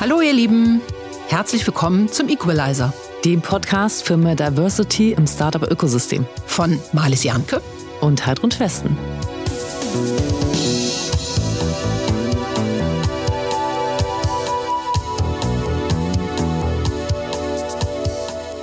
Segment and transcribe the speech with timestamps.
[0.00, 0.80] Hallo ihr Lieben,
[1.28, 2.94] herzlich willkommen zum Equalizer,
[3.26, 7.60] dem Podcast für mehr Diversity im Startup-Ökosystem von Marlies Janke
[8.00, 8.96] und Heidrun Westen.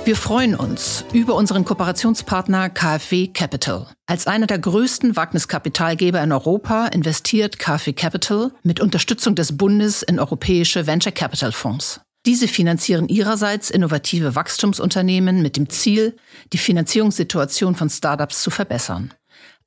[0.08, 3.88] Wir freuen uns über unseren Kooperationspartner KfW Capital.
[4.06, 10.18] Als einer der größten Wagniskapitalgeber in Europa investiert KfW Capital mit Unterstützung des Bundes in
[10.18, 12.00] europäische Venture Capital Fonds.
[12.24, 16.16] Diese finanzieren ihrerseits innovative Wachstumsunternehmen mit dem Ziel,
[16.54, 19.12] die Finanzierungssituation von Startups zu verbessern.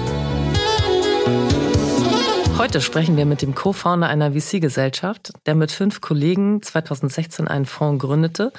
[2.58, 8.02] Heute sprechen wir mit dem Co-Founder einer VC-Gesellschaft, der mit fünf Kollegen 2016 einen Fonds
[8.02, 8.50] gründete,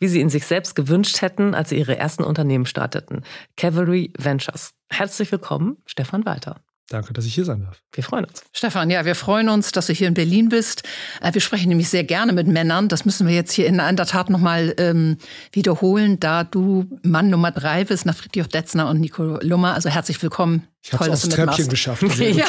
[0.00, 3.22] wie sie ihn sich selbst gewünscht hätten, als sie ihre ersten Unternehmen starteten.
[3.56, 4.72] Cavalry Ventures.
[4.90, 6.56] Herzlich willkommen, Stefan Walter.
[6.88, 7.80] Danke, dass ich hier sein darf.
[7.92, 8.42] Wir freuen uns.
[8.52, 10.82] Stefan, ja, wir freuen uns, dass du hier in Berlin bist.
[11.22, 12.88] Äh, wir sprechen nämlich sehr gerne mit Männern.
[12.88, 15.16] Das müssen wir jetzt hier in der Tat nochmal ähm,
[15.52, 19.74] wiederholen, da du Mann Nummer drei bist nach Friedrich Detzner und Nico Lummer.
[19.74, 20.68] Also herzlich willkommen.
[20.82, 22.02] Ich habe es aufs Treppchen geschafft.
[22.18, 22.46] ja.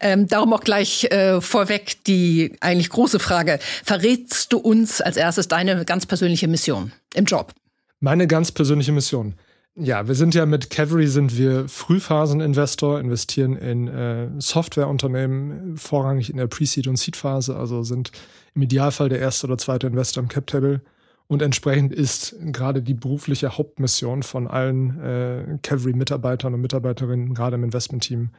[0.00, 3.58] Ähm, darum auch gleich äh, vorweg die eigentlich große Frage.
[3.84, 7.52] Verrätst du uns als erstes deine ganz persönliche Mission im Job?
[8.00, 9.34] Meine ganz persönliche Mission.
[9.80, 16.36] Ja, wir sind ja mit Cavalry sind wir Frühphaseninvestor, investieren in äh, Softwareunternehmen, vorrangig in
[16.36, 18.10] der Pre-Seed- und Seed-Phase, also sind
[18.54, 20.80] im Idealfall der erste oder zweite Investor im Cap-Table.
[21.28, 27.62] Und entsprechend ist gerade die berufliche Hauptmission von allen äh, Cavalry-Mitarbeitern und Mitarbeiterinnen, gerade im
[27.62, 28.30] Investment-Team,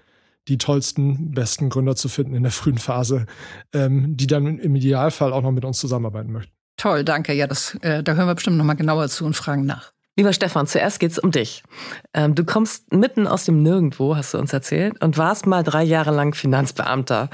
[0.49, 3.25] die tollsten, besten Gründer zu finden in der frühen Phase,
[3.73, 6.51] ähm, die dann im Idealfall auch noch mit uns zusammenarbeiten möchten.
[6.77, 7.33] Toll, danke.
[7.33, 9.91] Ja, das, äh, da hören wir bestimmt noch mal genauer zu und fragen nach.
[10.15, 11.63] Lieber Stefan, zuerst geht es um dich.
[12.13, 15.83] Ähm, du kommst mitten aus dem Nirgendwo, hast du uns erzählt, und warst mal drei
[15.83, 17.29] Jahre lang Finanzbeamter.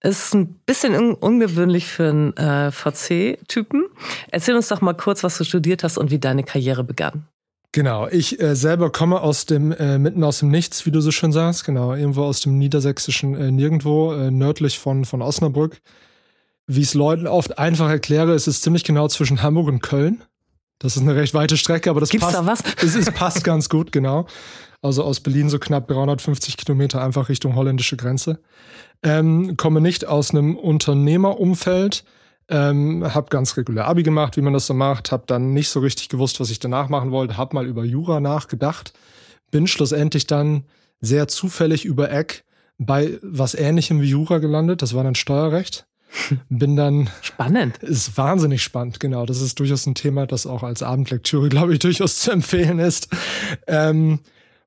[0.00, 3.86] Ist ein bisschen un ungewöhnlich für einen äh, VC-Typen.
[4.30, 7.26] Erzähl uns doch mal kurz, was du studiert hast und wie deine Karriere begann.
[7.76, 11.10] Genau, ich äh, selber komme aus dem, äh, mitten aus dem Nichts, wie du so
[11.10, 15.82] schön sagst, genau, irgendwo aus dem niedersächsischen äh, Nirgendwo, äh, nördlich von, von Osnabrück.
[16.66, 20.22] Wie ich es Leuten oft einfach erkläre, es ist ziemlich genau zwischen Hamburg und Köln.
[20.78, 22.38] Das ist eine recht weite Strecke, aber das Gibt's passt.
[22.38, 22.62] da was?
[22.82, 24.24] Es, es passt ganz gut, genau.
[24.80, 28.40] Also aus Berlin so knapp 350 Kilometer einfach Richtung holländische Grenze.
[29.02, 32.04] Ähm, komme nicht aus einem Unternehmerumfeld,
[32.48, 35.80] ähm, hab ganz regulär Abi gemacht, wie man das so macht, hab dann nicht so
[35.80, 38.92] richtig gewusst, was ich danach machen wollte, hab mal über Jura nachgedacht,
[39.50, 40.64] bin schlussendlich dann
[41.00, 42.44] sehr zufällig über Eck
[42.78, 45.86] bei was ähnlichem wie Jura gelandet, das war dann Steuerrecht.
[46.48, 47.10] Bin dann.
[47.20, 47.78] Spannend.
[47.78, 49.26] Ist wahnsinnig spannend, genau.
[49.26, 53.08] Das ist durchaus ein Thema, das auch als Abendlektüre, glaube ich, durchaus zu empfehlen ist.
[53.66, 54.20] Ähm,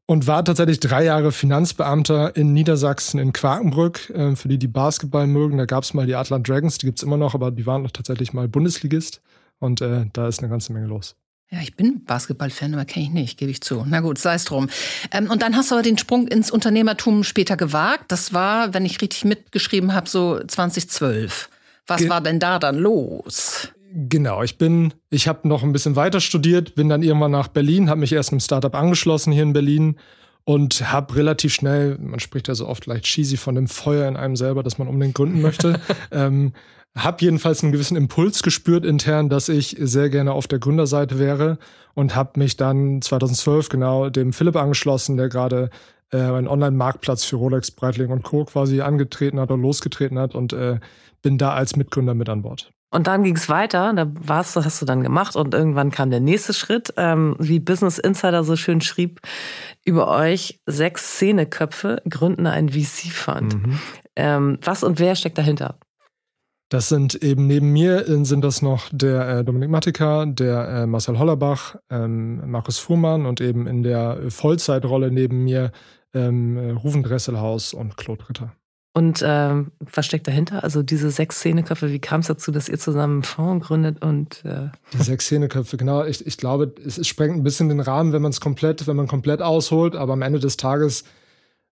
[0.09, 4.09] und war tatsächlich drei Jahre Finanzbeamter in Niedersachsen in Quakenbrück.
[4.09, 7.03] Äh, für die, die Basketball mögen, da gab es mal die Atlant Dragons, die gibt's
[7.03, 9.21] immer noch, aber die waren doch tatsächlich mal Bundesligist.
[9.59, 11.15] Und äh, da ist eine ganze Menge los.
[11.51, 13.85] Ja, ich bin Basketballfan, aber kenne ich nicht, gebe ich zu.
[13.87, 14.67] Na gut, sei es drum.
[15.11, 18.05] Ähm, und dann hast du aber den Sprung ins Unternehmertum später gewagt.
[18.07, 21.49] Das war, wenn ich richtig mitgeschrieben habe, so 2012.
[21.85, 23.69] Was Ge war denn da dann los?
[23.91, 27.89] Genau, ich bin, ich habe noch ein bisschen weiter studiert, bin dann irgendwann nach Berlin,
[27.89, 29.95] habe mich erst einem Startup angeschlossen hier in Berlin
[30.44, 34.16] und habe relativ schnell, man spricht ja so oft leicht cheesy von dem Feuer in
[34.16, 35.79] einem selber, das man unbedingt gründen möchte.
[36.11, 36.53] ähm,
[36.95, 41.57] habe jedenfalls einen gewissen Impuls gespürt intern, dass ich sehr gerne auf der Gründerseite wäre
[41.95, 45.69] und habe mich dann 2012 genau dem Philipp angeschlossen, der gerade
[46.11, 48.45] äh, einen Online-Marktplatz für Rolex, Breitling und Co.
[48.45, 50.79] quasi angetreten hat oder losgetreten hat und äh,
[51.21, 52.71] bin da als Mitgründer mit an Bord.
[52.91, 56.09] Und dann ging es weiter, da warst du, hast du dann gemacht und irgendwann kam
[56.09, 59.22] der nächste Schritt, ähm, wie Business Insider so schön schrieb,
[59.86, 63.56] über euch sechs Szeneköpfe gründen einen VC-Fund.
[63.56, 63.80] Mhm.
[64.15, 65.77] Ähm, was und wer steckt dahinter?
[66.69, 70.86] Das sind eben neben mir äh, sind das noch der äh, Dominik Mattika, der äh,
[70.88, 75.71] Marcel Hollerbach, ähm, Markus Fuhrmann und eben in der Vollzeitrolle neben mir
[76.13, 78.56] ähm, Rufen Dresselhaus und Claude Ritter.
[79.00, 80.62] Und ähm, was steckt dahinter?
[80.62, 84.44] Also diese sechs Szeneköpfe, wie kam es dazu, dass ihr zusammen einen Fonds gründet und
[84.44, 86.04] äh die sechs Szeneköpfe, genau.
[86.04, 88.98] Ich, ich glaube, es, es sprengt ein bisschen den Rahmen, wenn man es komplett, wenn
[88.98, 91.06] man komplett ausholt, aber am Ende des Tages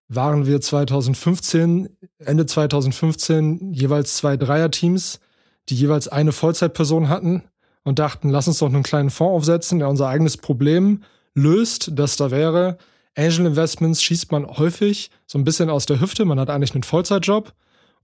[0.08, 5.20] waren wir 2015, Ende 2015 jeweils zwei Dreierteams,
[5.68, 7.42] die jeweils eine Vollzeitperson hatten
[7.84, 11.02] und dachten, lass uns doch einen kleinen Fonds aufsetzen, der unser eigenes Problem
[11.34, 12.78] löst, das da wäre,
[13.18, 16.24] Angel Investments schießt man häufig so ein bisschen aus der Hüfte.
[16.24, 17.52] Man hat eigentlich einen Vollzeitjob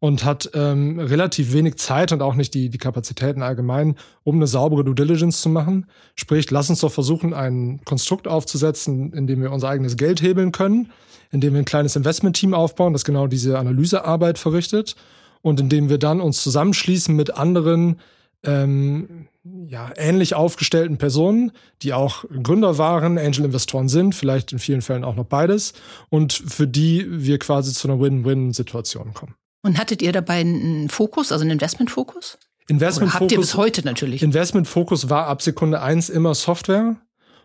[0.01, 3.95] und hat ähm, relativ wenig Zeit und auch nicht die, die Kapazitäten allgemein,
[4.25, 5.87] um eine saubere Due Diligence zu machen.
[6.17, 10.51] Sprich, lass uns doch versuchen, ein Konstrukt aufzusetzen, in dem wir unser eigenes Geld hebeln
[10.51, 10.91] können,
[11.31, 14.97] in dem wir ein kleines Investmentteam aufbauen, das genau diese Analysearbeit verrichtet
[15.43, 18.01] und in dem wir dann uns zusammenschließen mit anderen
[18.43, 19.29] ähm,
[19.67, 21.53] ja, ähnlich aufgestellten Personen,
[21.83, 25.75] die auch Gründer waren, Angel-Investoren sind, vielleicht in vielen Fällen auch noch beides,
[26.09, 29.35] und für die wir quasi zu einer Win-Win-Situation kommen.
[29.63, 32.39] Und hattet ihr dabei einen Fokus, also einen Investment-Fokus?
[32.69, 34.23] Investment habt ihr bis heute natürlich?
[34.23, 36.97] Investment-Fokus war ab Sekunde eins immer Software.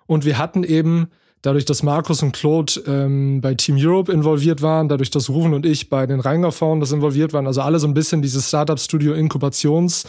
[0.06, 1.10] Und wir hatten eben,
[1.41, 5.65] dadurch, dass Markus und Claude ähm, bei Team Europe involviert waren, dadurch, dass Rufen und
[5.65, 10.06] ich bei den Rheingau Founders involviert waren, also alle so ein bisschen dieses Startup-Studio-Inkubations-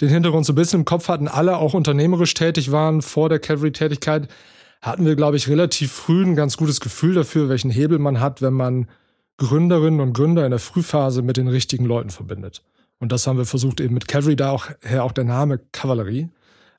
[0.00, 3.38] den Hintergrund so ein bisschen im Kopf hatten, alle auch unternehmerisch tätig waren vor der
[3.38, 4.28] Cavalry-Tätigkeit,
[4.80, 8.42] hatten wir, glaube ich, relativ früh ein ganz gutes Gefühl dafür, welchen Hebel man hat,
[8.42, 8.88] wenn man
[9.36, 12.62] Gründerinnen und Gründer in der Frühphase mit den richtigen Leuten verbindet.
[12.98, 16.30] Und das haben wir versucht, eben mit Cavalry, da auch her auch der Name Kavallerie,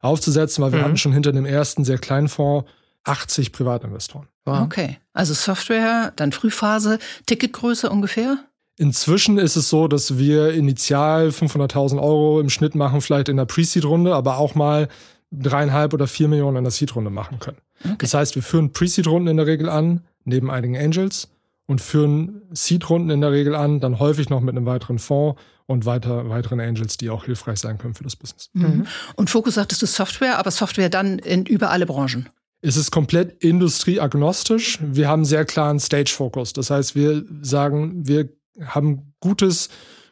[0.02, 0.84] aufzusetzen, weil wir mhm.
[0.84, 2.70] hatten schon hinter dem ersten sehr kleinen Fonds
[3.04, 4.28] 80 Privatinvestoren.
[4.46, 4.62] Wow.
[4.62, 8.38] Okay, also Software, dann Frühphase, Ticketgröße ungefähr?
[8.78, 13.46] Inzwischen ist es so, dass wir initial 500.000 Euro im Schnitt machen, vielleicht in der
[13.46, 14.88] Pre-Seed-Runde, aber auch mal
[15.32, 17.58] dreieinhalb oder vier Millionen in der Seed-Runde machen können.
[17.84, 17.96] Okay.
[18.00, 21.30] Das heißt, wir führen Pre-Seed-Runden in der Regel an, neben einigen Angels,
[21.66, 25.86] und führen Seed-Runden in der Regel an, dann häufig noch mit einem weiteren Fonds und
[25.86, 28.50] weiter, weiteren Angels, die auch hilfreich sein können für das Business.
[28.54, 28.88] Mhm.
[29.16, 32.30] Und Fokus sagtest du Software, aber Software dann in über alle Branchen.
[32.66, 34.80] Es ist komplett industrieagnostisch.
[34.82, 36.54] Wir haben sehr klaren Stage-Fokus.
[36.54, 38.30] Das heißt, wir sagen, wir
[38.66, 39.68] haben gutes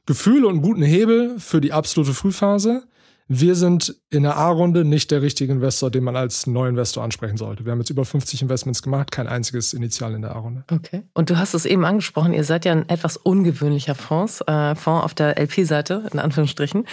[0.05, 2.83] Gefühl und guten Hebel für die absolute Frühphase.
[3.29, 7.63] Wir sind in der A-Runde nicht der richtige Investor, den man als Neuinvestor ansprechen sollte.
[7.63, 10.65] Wir haben jetzt über 50 Investments gemacht, kein einziges Initial in der A-Runde.
[10.69, 11.03] Okay.
[11.13, 15.05] Und du hast es eben angesprochen, ihr seid ja ein etwas ungewöhnlicher Fonds, äh, Fonds
[15.05, 16.85] auf der LP-Seite, in Anführungsstrichen.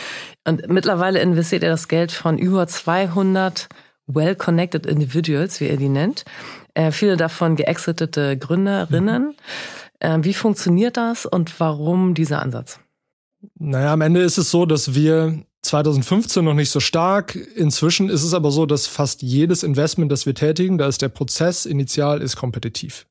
[0.46, 3.68] Und mittlerweile investiert ihr das Geld von über 200
[4.08, 6.24] well-connected Individuals, wie ihr die nennt.
[6.74, 9.22] Äh, viele davon geexitete Gründerinnen.
[9.22, 9.34] Mhm.
[10.00, 12.80] Ähm, wie funktioniert das und warum dieser Ansatz?
[13.58, 17.34] Naja, am Ende ist es so, dass wir 2015 noch nicht so stark.
[17.34, 21.08] Inzwischen ist es aber so, dass fast jedes Investment, das wir tätigen, da ist der
[21.08, 23.06] Prozess initial ist kompetitiv.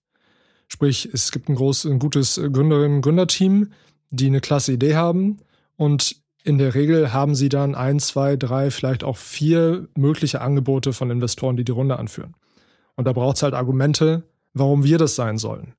[0.67, 3.71] Sprich, es gibt ein großes, ein gutes Gründerinnen- Gründerteam,
[4.09, 5.39] die eine klasse Idee haben
[5.75, 6.17] und
[6.47, 11.11] in der Regel haben sie dann ein, zwei, drei, vielleicht auch vier mögliche Angebote von
[11.11, 12.35] Investoren, die die Runde anführen.
[12.95, 14.23] Und da braucht es halt Argumente,
[14.53, 15.73] warum wir das sein sollen.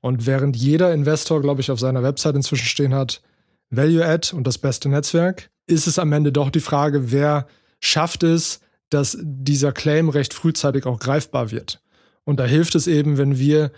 [0.00, 3.20] Und während jeder Investor, glaube ich, auf seiner Website inzwischen stehen hat,
[3.68, 7.46] Value Add und das beste Netzwerk, ist es am Ende doch die Frage, wer
[7.80, 11.82] schafft es, dass dieser Claim recht frühzeitig auch greifbar wird.
[12.24, 13.70] Und da hilft es eben, wenn wir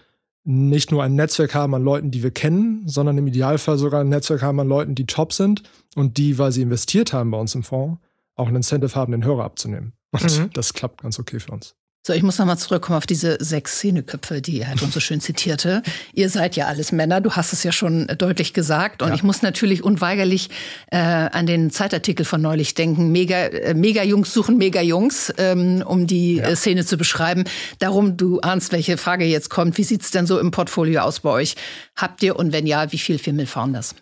[0.50, 4.09] nicht nur ein Netzwerk haben an Leuten, die wir kennen, sondern im Idealfall sogar ein
[4.09, 5.62] Netzwerk haben an Leuten, die top sind
[5.95, 8.00] und die, weil sie investiert haben bei uns im Fonds,
[8.35, 9.93] auch ein Incentive haben, den Hörer abzunehmen.
[10.11, 10.50] Und mhm.
[10.55, 11.77] das klappt ganz okay für uns.
[12.06, 15.21] So, ich muss nochmal zurückkommen auf diese sechs Szeneköpfe, die er halt uns so schön
[15.21, 15.83] zitierte.
[16.15, 19.03] Ihr seid ja alles Männer, du hast es ja schon deutlich gesagt.
[19.03, 19.15] Und ja.
[19.15, 20.49] ich muss natürlich unweigerlich
[20.91, 23.12] äh, an den Zeitartikel von neulich denken.
[23.12, 26.45] Mega, äh, Mega-Jungs suchen Mega-Jungs, ähm, um die ja.
[26.45, 27.45] äh, Szene zu beschreiben.
[27.79, 29.77] Darum, du ahnst, welche Frage jetzt kommt.
[29.77, 31.57] Wie sieht's denn so im Portfolio aus bei euch?
[31.95, 33.95] Habt ihr und wenn ja, wie viel Female Founders?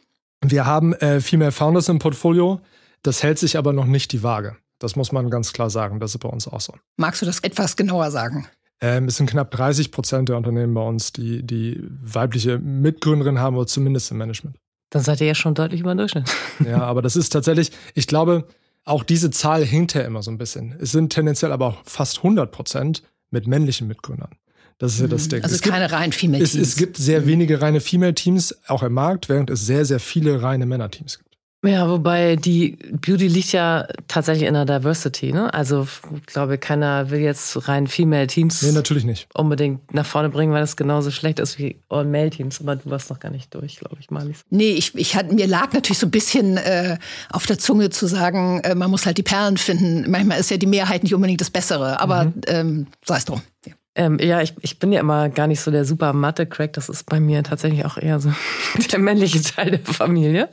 [0.44, 2.60] Wir haben äh, Female Founders im Portfolio.
[3.02, 4.56] Das hält sich aber noch nicht die Waage.
[4.78, 6.00] Das muss man ganz klar sagen.
[6.00, 6.74] Das ist bei uns auch so.
[6.96, 8.46] Magst du das etwas genauer sagen?
[8.80, 13.56] Ähm, es sind knapp 30 Prozent der Unternehmen bei uns, die, die weibliche Mitgründerin haben
[13.56, 14.56] oder zumindest im Management.
[14.90, 16.30] Dann seid ihr ja schon deutlich über den Durchschnitt.
[16.64, 18.46] Ja, aber das ist tatsächlich, ich glaube,
[18.84, 20.76] auch diese Zahl hinkt ja immer so ein bisschen.
[20.78, 24.30] Es sind tendenziell aber auch fast 100 Prozent mit männlichen Mitgründern.
[24.78, 25.28] Das ist ja das mhm.
[25.30, 25.42] Ding.
[25.42, 26.54] Also es keine gibt, reinen Female-Teams.
[26.54, 30.42] Es, es, gibt sehr wenige reine Female-Teams, auch im Markt, während es sehr, sehr viele
[30.42, 31.25] reine Männer-Teams gibt.
[31.66, 35.52] Ja, wobei die Beauty liegt ja tatsächlich in der Diversity, ne?
[35.52, 39.28] Also ich glaube, keiner will jetzt rein Female Teams nee, natürlich nicht.
[39.34, 42.60] unbedingt nach vorne bringen, weil das genauso schlecht ist wie All-Male Teams.
[42.60, 44.44] Aber du warst noch gar nicht durch, glaube ich, Marlies.
[44.50, 46.98] Nee, ich, ich hatte, mir lag natürlich so ein bisschen äh,
[47.30, 50.10] auf der Zunge zu sagen, äh, man muss halt die Perlen finden.
[50.10, 52.40] Manchmal ist ja die Mehrheit nicht unbedingt das Bessere, aber mhm.
[52.46, 53.42] ähm, sei es drum.
[53.66, 53.72] Ja.
[53.98, 56.74] Ähm, ja, ich, ich bin ja immer gar nicht so der super Mathe-Crack.
[56.74, 58.30] Das ist bei mir tatsächlich auch eher so
[58.92, 60.50] der männliche Teil der Familie.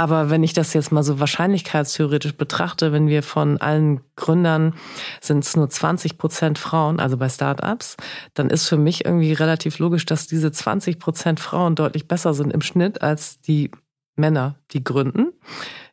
[0.00, 4.72] Aber wenn ich das jetzt mal so wahrscheinlichkeitstheoretisch betrachte, wenn wir von allen Gründern
[5.20, 7.98] sind es nur 20 Prozent Frauen, also bei Startups,
[8.32, 12.50] dann ist für mich irgendwie relativ logisch, dass diese 20 Prozent Frauen deutlich besser sind
[12.50, 13.72] im Schnitt als die
[14.16, 15.34] Männer, die gründen.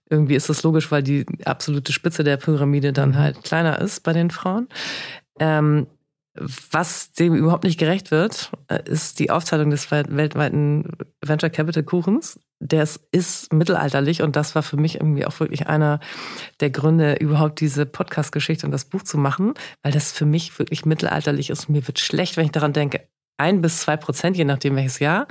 [0.09, 4.13] Irgendwie ist das logisch, weil die absolute Spitze der Pyramide dann halt kleiner ist bei
[4.13, 4.69] den Frauen.
[5.37, 5.85] Ähm,
[6.71, 10.91] Was dem überhaupt nicht gerecht wird, äh, ist die Aufteilung des weltweiten
[11.21, 12.39] Venture Capital Kuchens.
[12.59, 15.99] Der ist mittelalterlich und das war für mich irgendwie auch wirklich einer
[16.59, 19.53] der Gründe, überhaupt diese Podcast-Geschichte und das Buch zu machen,
[19.83, 21.69] weil das für mich wirklich mittelalterlich ist.
[21.69, 25.27] Mir wird schlecht, wenn ich daran denke, ein bis zwei Prozent, je nachdem welches Jahr,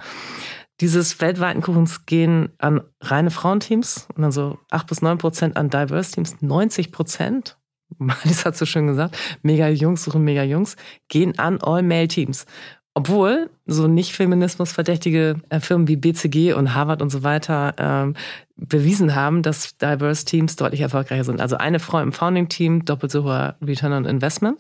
[0.81, 5.71] dieses weltweiten Kuchens gehen an reine Frauenteams und dann so acht bis neun Prozent an
[5.71, 7.59] Diverse Teams, 90 Prozent
[7.99, 10.77] Malis hat so schön gesagt, mega Jungs suchen mega Jungs,
[11.09, 12.47] gehen an All-Male-Teams.
[12.95, 18.15] Obwohl so nicht-Feminismus verdächtige äh, Firmen wie BCG und Harvard und so weiter ähm,
[18.57, 21.43] bewiesen haben, dass Diverse Teams deutlich erfolgreicher sind.
[21.43, 24.59] Also eine Frau im Founding-Team, doppelt so hoher Return on Investment.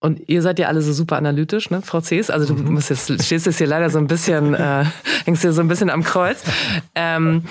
[0.00, 2.28] Und ihr seid ja alle so super analytisch, ne, Frau Cs.
[2.28, 2.74] Also du mhm.
[2.74, 4.84] musst jetzt, stehst jetzt hier leider so ein bisschen, äh,
[5.24, 6.42] hängst hier so ein bisschen am Kreuz.
[6.94, 7.44] Ähm,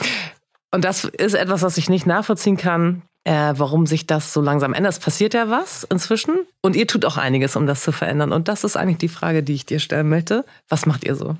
[0.70, 4.74] und das ist etwas, was ich nicht nachvollziehen kann äh, warum sich das so langsam
[4.74, 4.94] ändert.
[4.94, 8.32] Es passiert ja was inzwischen und ihr tut auch einiges, um das zu verändern.
[8.32, 10.46] Und das ist eigentlich die Frage, die ich dir stellen möchte.
[10.70, 11.36] Was macht ihr so?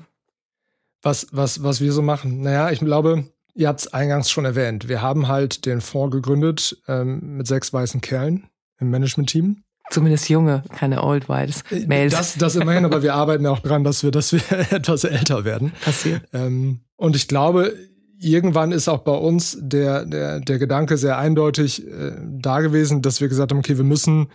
[1.02, 2.42] Was, was, was wir so machen?
[2.42, 3.24] Naja, ich glaube,
[3.54, 4.88] ihr habt es eingangs schon erwähnt.
[4.88, 8.46] Wir haben halt den Fonds gegründet ähm, mit sechs weißen Kerlen
[8.78, 9.64] im Management-Team.
[9.90, 12.12] Zumindest junge, keine Old Whites äh, Males.
[12.12, 15.44] Das, das immerhin, aber wir arbeiten ja auch dran, dass wir, dass wir etwas älter
[15.44, 15.72] werden.
[15.84, 16.22] Passiert.
[16.32, 17.74] Ähm, und ich glaube,
[18.22, 23.20] irgendwann ist auch bei uns der, der, der Gedanke sehr eindeutig äh, da gewesen, dass
[23.20, 24.28] wir gesagt haben, okay, wir müssen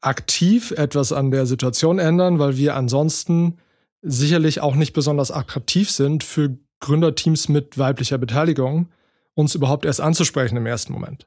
[0.00, 3.58] aktiv etwas an der Situation ändern, weil wir ansonsten
[4.02, 8.88] sicherlich auch nicht besonders attraktiv sind für Gründerteams mit weiblicher Beteiligung,
[9.34, 11.26] uns überhaupt erst anzusprechen im ersten Moment.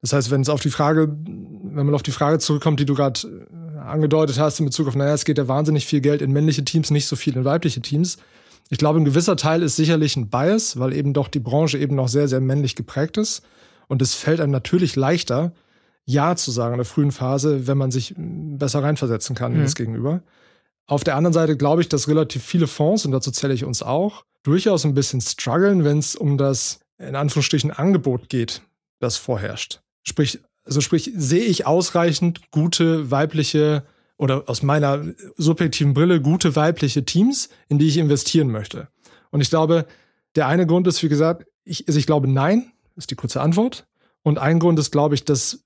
[0.00, 2.94] Das heißt, wenn es auf die Frage, wenn man auf die Frage zurückkommt, die du
[2.94, 6.32] gerade äh, angedeutet hast in Bezug auf, naja, es geht ja wahnsinnig viel Geld in
[6.32, 8.18] männliche Teams, nicht so viel in weibliche Teams,
[8.70, 11.94] ich glaube, ein gewisser Teil ist sicherlich ein Bias, weil eben doch die Branche eben
[11.94, 13.42] noch sehr, sehr männlich geprägt ist.
[13.88, 15.52] Und es fällt einem natürlich leichter,
[16.06, 19.58] Ja zu sagen in der frühen Phase, wenn man sich besser reinversetzen kann mhm.
[19.58, 20.22] in das Gegenüber.
[20.86, 23.82] Auf der anderen Seite glaube ich, dass relativ viele Fonds, und dazu zähle ich uns
[23.82, 28.62] auch, durchaus ein bisschen strugglen, wenn es um das, in Anführungsstrichen, Angebot geht,
[29.00, 29.80] das vorherrscht.
[30.02, 33.84] Sprich, also sprich, sehe ich ausreichend gute weibliche
[34.16, 35.04] oder aus meiner
[35.36, 38.88] subjektiven Brille gute weibliche Teams, in die ich investieren möchte.
[39.30, 39.86] Und ich glaube,
[40.36, 43.86] der eine Grund ist, wie gesagt, ich, also ich glaube, nein, ist die kurze Antwort.
[44.22, 45.64] Und ein Grund ist, glaube ich, dass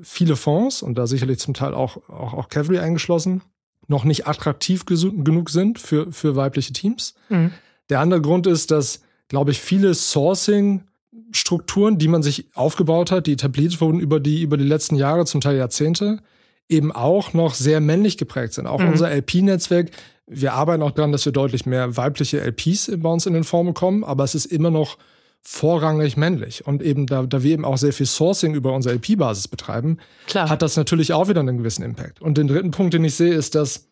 [0.00, 3.42] viele Fonds, und da sicherlich zum Teil auch, auch, auch Cavalry eingeschlossen,
[3.88, 7.14] noch nicht attraktiv genug sind für, für weibliche Teams.
[7.28, 7.52] Mhm.
[7.88, 13.32] Der andere Grund ist, dass, glaube ich, viele Sourcing-Strukturen, die man sich aufgebaut hat, die
[13.32, 16.20] etabliert wurden über die, über die letzten Jahre, zum Teil Jahrzehnte,
[16.68, 18.66] eben auch noch sehr männlich geprägt sind.
[18.66, 18.88] Auch mhm.
[18.88, 19.90] unser LP-Netzwerk,
[20.26, 23.74] wir arbeiten auch daran, dass wir deutlich mehr weibliche LPs bei uns in den Formen
[23.74, 24.98] bekommen, aber es ist immer noch
[25.42, 26.66] vorrangig männlich.
[26.66, 30.48] Und eben da, da wir eben auch sehr viel Sourcing über unsere LP-Basis betreiben, Klar.
[30.48, 32.20] hat das natürlich auch wieder einen gewissen Impact.
[32.20, 33.86] Und den dritten Punkt, den ich sehe, ist, dass,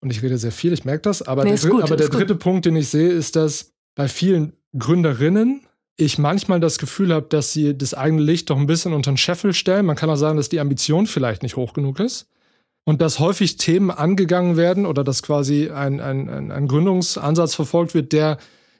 [0.00, 2.34] und ich rede sehr viel, ich merke das, aber nee, der, gut, aber der dritte
[2.34, 2.42] gut.
[2.42, 7.52] Punkt, den ich sehe, ist, dass bei vielen Gründerinnen ich manchmal das Gefühl habe, dass
[7.52, 9.86] sie das eigene Licht doch ein bisschen unter den Scheffel stellen.
[9.86, 12.28] Man kann auch sagen, dass die Ambition vielleicht nicht hoch genug ist.
[12.84, 18.12] Und dass häufig Themen angegangen werden oder dass quasi ein, ein, ein Gründungsansatz verfolgt wird,
[18.12, 18.38] der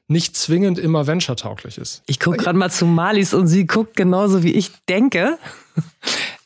[0.09, 2.02] nicht zwingend immer venture-tauglich ist.
[2.06, 5.38] Ich gucke gerade mal zu Malis und sie guckt genauso, wie ich denke.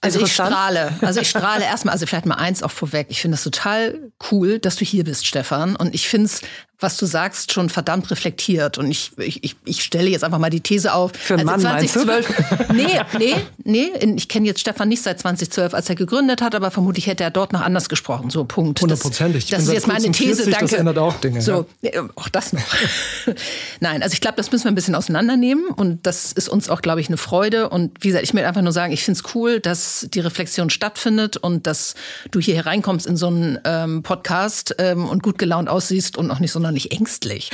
[0.01, 0.93] Also ich strahle.
[1.01, 3.09] Also ich strahle erstmal, also vielleicht mal eins auch vorweg.
[3.11, 3.99] Ich finde es total
[4.31, 5.77] cool, dass du hier bist, Stefan.
[5.77, 6.43] Und ich finde es
[6.81, 8.79] was du sagst, schon verdammt reflektiert.
[8.79, 11.11] Und ich, ich, ich stelle jetzt einfach mal die These auf.
[11.13, 14.15] Für einen Mann, 2012, Nee, nee, nee.
[14.17, 17.33] Ich kenne jetzt Stefan nicht seit 2012, als er gegründet hat, aber vermutlich hätte er
[17.33, 18.31] dort noch anders gesprochen.
[18.31, 18.81] So, Punkt.
[18.81, 19.47] Hundertprozentig.
[19.47, 20.67] Das, das ist jetzt meine These, 40, danke.
[20.67, 21.43] Das ändert auch Dinge.
[21.43, 22.09] So, ja.
[22.15, 22.63] auch das noch.
[23.81, 25.67] Nein, also ich glaube, das müssen wir ein bisschen auseinandernehmen.
[25.67, 27.71] Und das ist uns auch, glaube ich, eine Freude.
[27.71, 30.71] Und wie gesagt, ich möchte einfach nur sagen, ich finde es cool, dass die Reflexion
[30.71, 31.95] stattfindet und dass
[32.31, 36.41] du hier hereinkommst in so einen ähm, Podcast ähm, und gut gelaunt aussiehst und auch
[36.41, 37.51] nicht so nicht ängstlich.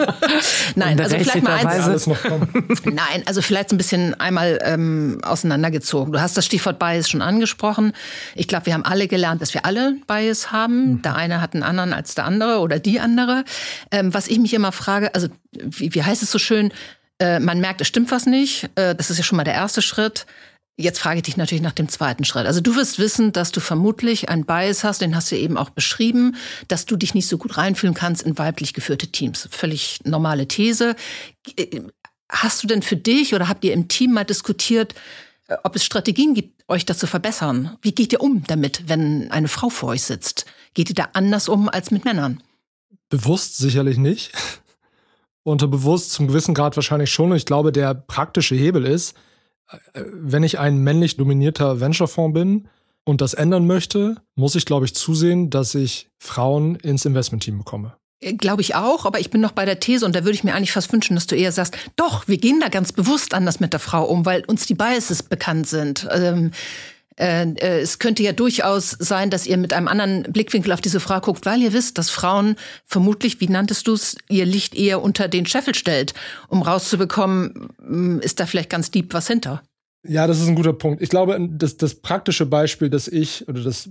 [0.74, 2.06] Nein, also vielleicht mal eins.
[2.84, 6.12] Nein, also vielleicht ein bisschen einmal ähm, auseinandergezogen.
[6.12, 7.92] Du hast das Stichwort Bias schon angesprochen.
[8.34, 10.94] Ich glaube, wir haben alle gelernt, dass wir alle Bias haben.
[10.94, 11.02] Mhm.
[11.02, 13.44] Der eine hat einen anderen als der andere oder die andere.
[13.90, 16.72] Ähm, was ich mich immer frage, also wie, wie heißt es so schön?
[17.18, 18.68] Äh, man merkt, es stimmt was nicht.
[18.74, 20.26] Äh, das ist ja schon mal der erste Schritt.
[20.76, 22.46] Jetzt frage ich dich natürlich nach dem zweiten Schritt.
[22.46, 25.70] Also du wirst wissen, dass du vermutlich einen Bias hast, den hast du eben auch
[25.70, 26.36] beschrieben,
[26.68, 29.48] dass du dich nicht so gut reinfühlen kannst in weiblich geführte Teams.
[29.50, 30.96] Völlig normale These.
[32.30, 34.94] Hast du denn für dich oder habt ihr im Team mal diskutiert,
[35.48, 37.76] äh, ob es Strategien gibt, euch das zu verbessern?
[37.82, 40.46] Wie geht ihr um damit, wenn eine Frau vor euch sitzt?
[40.72, 42.42] Geht ihr da anders um als mit Männern?
[43.10, 44.32] Bewusst sicherlich nicht.
[45.42, 47.32] Unterbewusst zum gewissen Grad wahrscheinlich schon.
[47.32, 49.14] Und ich glaube, der praktische Hebel ist,
[49.94, 52.68] wenn ich ein männlich dominierter Venture-Fonds bin,
[53.04, 57.94] und das ändern möchte, muss ich, glaube ich, zusehen, dass ich Frauen ins Investmentteam bekomme.
[58.20, 60.44] Äh, glaube ich auch, aber ich bin noch bei der These und da würde ich
[60.44, 63.60] mir eigentlich fast wünschen, dass du eher sagst, doch, wir gehen da ganz bewusst anders
[63.60, 66.08] mit der Frau um, weil uns die Biases bekannt sind.
[66.12, 66.50] Ähm, äh, äh,
[67.16, 71.44] es könnte ja durchaus sein, dass ihr mit einem anderen Blickwinkel auf diese Frau guckt,
[71.44, 75.46] weil ihr wisst, dass Frauen vermutlich, wie nanntest du es, ihr Licht eher unter den
[75.46, 76.14] Scheffel stellt,
[76.48, 79.62] um rauszubekommen, hm, ist da vielleicht ganz deep was hinter.
[80.04, 81.00] Ja, das ist ein guter Punkt.
[81.00, 83.88] Ich glaube, das, das praktische Beispiel, das ich oder das,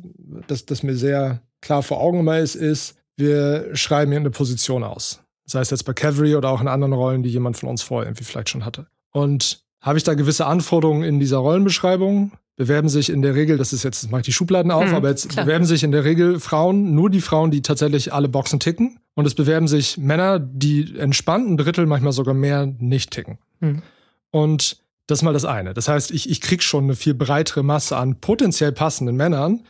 [0.48, 4.84] das, das mir sehr klar vor Augen immer ist, ist, wir schreiben hier eine Position
[4.84, 5.22] aus.
[5.46, 8.08] Sei es jetzt bei Cavalry oder auch in anderen Rollen, die jemand von uns vorher
[8.10, 8.88] irgendwie vielleicht schon hatte.
[9.12, 12.32] Und habe ich da gewisse Anforderungen in dieser Rollenbeschreibung?
[12.62, 15.10] Bewerben sich in der Regel, das ist jetzt, mache ich die Schubladen auf, mhm, aber
[15.10, 15.46] jetzt klar.
[15.46, 19.00] bewerben sich in der Regel Frauen, nur die Frauen, die tatsächlich alle Boxen ticken.
[19.16, 23.40] Und es bewerben sich Männer, die entspannt ein Drittel, manchmal sogar mehr, nicht ticken.
[23.62, 23.82] Mhm.
[24.30, 24.78] Und
[25.08, 25.74] das ist mal das eine.
[25.74, 29.62] Das heißt, ich, ich krieg schon eine viel breitere Masse an potenziell passenden Männern,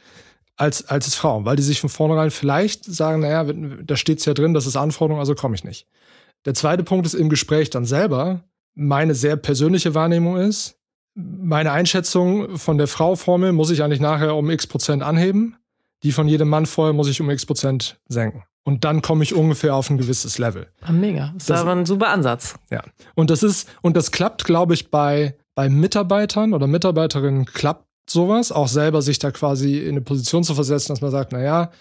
[0.57, 3.45] als, als es Frauen, weil die sich von vornherein vielleicht sagen, naja,
[3.85, 5.87] da steht's ja drin, das ist Anforderung, also komme ich nicht.
[6.45, 8.43] Der zweite Punkt ist im Gespräch dann selber,
[8.75, 10.75] meine sehr persönliche Wahrnehmung ist,
[11.15, 15.57] meine Einschätzung von der Frau-Formel muss ich eigentlich nachher um x Prozent anheben.
[16.03, 18.43] Die von jedem Mann vorher muss ich um x Prozent senken.
[18.63, 20.67] Und dann komme ich ungefähr auf ein gewisses Level.
[20.81, 21.31] Ah, mega.
[21.33, 22.55] Das ist aber ein super Ansatz.
[22.69, 22.83] Ja.
[23.15, 28.51] Und das ist, und das klappt, glaube ich, bei, bei Mitarbeitern oder Mitarbeiterinnen klappt sowas,
[28.51, 31.71] auch selber sich da quasi in eine Position zu versetzen, dass man sagt, naja,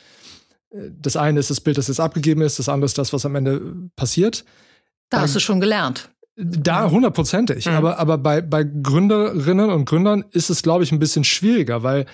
[0.71, 3.35] das eine ist das Bild, das jetzt abgegeben ist, das andere ist das, was am
[3.35, 4.45] Ende passiert.
[5.11, 6.11] Da Dann, hast du schon gelernt.
[6.43, 7.67] Da hundertprozentig.
[7.67, 7.73] Mhm.
[7.73, 12.07] Aber, aber bei, bei Gründerinnen und Gründern ist es, glaube ich, ein bisschen schwieriger, weil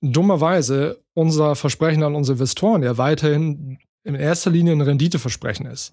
[0.00, 5.92] dummerweise unser Versprechen an unsere Investoren ja weiterhin in erster Linie ein Renditeversprechen ist.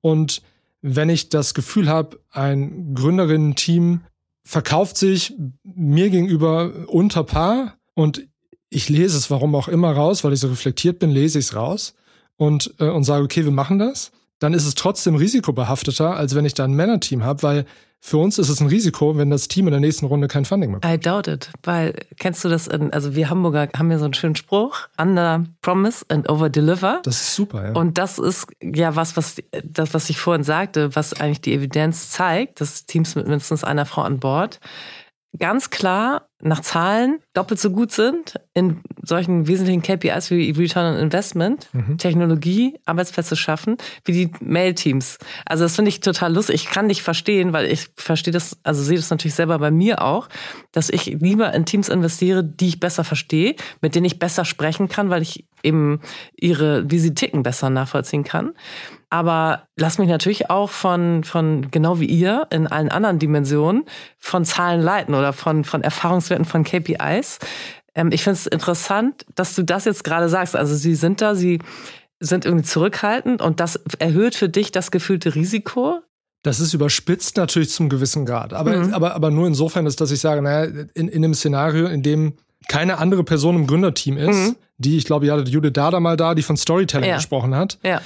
[0.00, 0.42] Und
[0.82, 4.02] wenn ich das Gefühl habe, ein Gründerinnen-Team
[4.44, 8.26] verkauft sich mir gegenüber unter Paar und
[8.68, 11.54] ich lese es, warum auch immer, raus, weil ich so reflektiert bin, lese ich es
[11.54, 11.94] raus
[12.36, 14.12] und, äh, und sage, okay, wir machen das,
[14.44, 17.64] dann ist es trotzdem risikobehafteter, als wenn ich da ein Männerteam habe, weil
[17.98, 20.72] für uns ist es ein Risiko, wenn das Team in der nächsten Runde kein Funding
[20.72, 20.94] mehr bekommt.
[20.94, 22.66] I doubt it, weil kennst du das?
[22.66, 27.00] In, also wir Hamburger haben ja so einen schönen Spruch: Under Promise and Over Deliver.
[27.04, 27.72] Das ist super, ja.
[27.72, 32.10] Und das ist ja was, was das, was ich vorhin sagte, was eigentlich die Evidenz
[32.10, 34.60] zeigt, dass Teams mit mindestens einer Frau an Bord
[35.38, 41.00] ganz klar nach Zahlen doppelt so gut sind in solchen wesentlichen KPIs wie Return on
[41.00, 41.96] Investment, mhm.
[41.96, 45.18] Technologie, Arbeitsplätze schaffen, wie die Mail-Teams.
[45.46, 46.56] Also das finde ich total lustig.
[46.56, 50.02] Ich kann nicht verstehen, weil ich verstehe das, also sehe das natürlich selber bei mir
[50.02, 50.28] auch,
[50.70, 54.88] dass ich lieber in Teams investiere, die ich besser verstehe, mit denen ich besser sprechen
[54.88, 56.00] kann, weil ich eben
[56.36, 58.52] ihre, wie sie ticken, besser nachvollziehen kann.
[59.14, 63.84] Aber lass mich natürlich auch von, von, genau wie ihr, in allen anderen Dimensionen,
[64.18, 67.38] von Zahlen leiten oder von, von Erfahrungswerten, von KPIs.
[67.94, 70.56] Ähm, ich finde es interessant, dass du das jetzt gerade sagst.
[70.56, 71.60] Also sie sind da, sie
[72.18, 76.00] sind irgendwie zurückhaltend und das erhöht für dich das gefühlte Risiko.
[76.42, 78.52] Das ist überspitzt natürlich zum gewissen Grad.
[78.52, 78.94] Aber, mhm.
[78.94, 82.32] aber, aber nur insofern ist, dass ich sage, naja, in, in einem Szenario, in dem
[82.66, 84.56] keine andere Person im Gründerteam ist, mhm.
[84.78, 87.16] die, ich glaube, ihr hattet Judith Dada mal da, die von Storytelling ja.
[87.16, 87.78] gesprochen hat.
[87.84, 88.02] Ja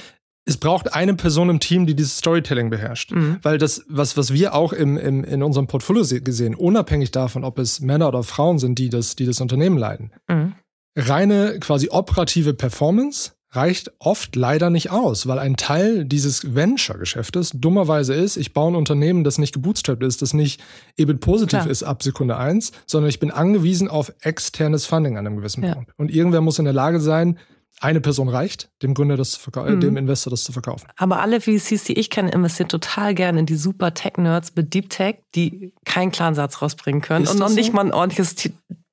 [0.49, 3.11] es braucht eine Person im Team, die dieses Storytelling beherrscht.
[3.11, 3.37] Mhm.
[3.43, 7.59] Weil das, was, was wir auch im, im, in unserem Portfolio gesehen, unabhängig davon, ob
[7.59, 10.53] es Männer oder Frauen sind, die das, die das Unternehmen leiten, mhm.
[10.95, 18.13] reine quasi operative Performance reicht oft leider nicht aus, weil ein Teil dieses Venture-Geschäftes dummerweise
[18.13, 20.61] ist, ich baue ein Unternehmen, das nicht gebootstrapped ist, das nicht
[20.97, 21.71] EBIT positiv Klar.
[21.71, 25.73] ist ab Sekunde eins, sondern ich bin angewiesen auf externes Funding an einem gewissen ja.
[25.73, 25.91] Punkt.
[25.97, 27.39] Und irgendwer muss in der Lage sein,
[27.81, 29.81] eine Person reicht, dem Gründer das zu verkaufen, mhm.
[29.81, 30.87] dem Investor das zu verkaufen.
[30.97, 34.89] Aber alle VCs, die ich kenne, investieren total gerne in die super Tech-Nerds mit Deep
[34.89, 37.55] Tech, die keinen klaren Satz rausbringen können ist und noch so?
[37.55, 38.35] nicht mal ein ordentliches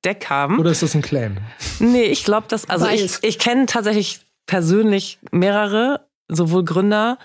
[0.05, 0.59] Deck haben.
[0.59, 1.37] Oder ist das ein Claim?
[1.79, 3.19] Nee, ich glaube, dass, also Weiß.
[3.21, 7.17] ich, ich kenne tatsächlich persönlich mehrere, sowohl Gründer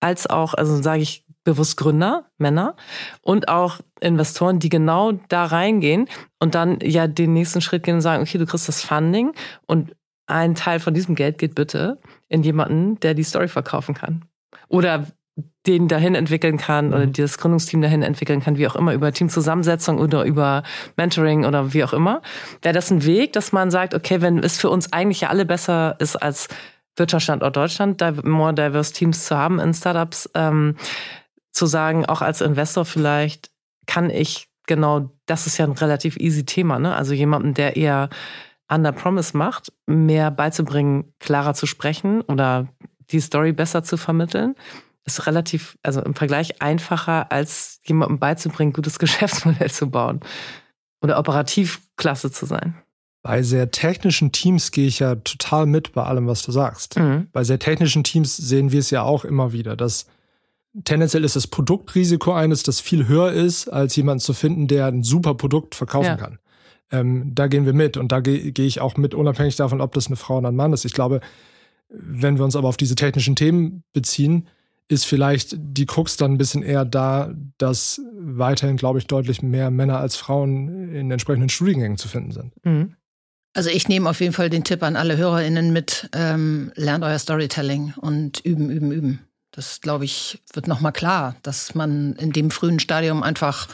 [0.00, 2.76] als auch, also sage ich bewusst Gründer, Männer
[3.22, 6.08] und auch Investoren, die genau da reingehen
[6.40, 9.32] und dann ja den nächsten Schritt gehen und sagen, okay, du kriegst das Funding
[9.66, 9.92] und
[10.26, 14.24] ein Teil von diesem Geld geht bitte in jemanden, der die Story verkaufen kann.
[14.68, 15.06] Oder
[15.66, 17.12] den dahin entwickeln kann oder mhm.
[17.12, 20.62] das Gründungsteam dahin entwickeln kann, wie auch immer, über Teamzusammensetzung oder über
[20.96, 22.22] Mentoring oder wie auch immer.
[22.62, 25.44] Wäre das ein Weg, dass man sagt, okay, wenn es für uns eigentlich ja alle
[25.44, 26.48] besser ist als
[26.96, 30.76] Wirtschaftsstandort Deutschland, da more diverse Teams zu haben in Startups, ähm,
[31.52, 33.50] zu sagen, auch als Investor vielleicht
[33.86, 36.94] kann ich genau, das ist ja ein relativ easy Thema, ne?
[36.94, 38.08] Also jemanden, der eher
[38.68, 42.68] Under Promise macht, mehr beizubringen, klarer zu sprechen oder
[43.10, 44.54] die Story besser zu vermitteln,
[45.04, 50.20] ist relativ, also im Vergleich einfacher, als jemandem beizubringen, gutes Geschäftsmodell zu bauen
[51.00, 52.74] oder operativ klasse zu sein.
[53.22, 56.96] Bei sehr technischen Teams gehe ich ja total mit bei allem, was du sagst.
[56.96, 57.28] Mhm.
[57.32, 60.06] Bei sehr technischen Teams sehen wir es ja auch immer wieder, dass
[60.84, 65.02] tendenziell ist das Produktrisiko eines, das viel höher ist, als jemanden zu finden, der ein
[65.02, 66.16] super Produkt verkaufen ja.
[66.16, 66.38] kann.
[66.90, 69.92] Ähm, da gehen wir mit und da gehe geh ich auch mit, unabhängig davon, ob
[69.94, 70.84] das eine Frau oder ein Mann ist.
[70.84, 71.20] Ich glaube,
[71.88, 74.48] wenn wir uns aber auf diese technischen Themen beziehen,
[74.88, 79.70] ist vielleicht die Krux dann ein bisschen eher da, dass weiterhin, glaube ich, deutlich mehr
[79.70, 82.52] Männer als Frauen in entsprechenden Studiengängen zu finden sind.
[82.64, 82.94] Mhm.
[83.52, 87.18] Also ich nehme auf jeden Fall den Tipp an alle HörerInnen mit, ähm, lernt euer
[87.18, 89.20] Storytelling und üben, üben, üben.
[89.50, 93.68] Das, glaube ich, wird nochmal klar, dass man in dem frühen Stadium einfach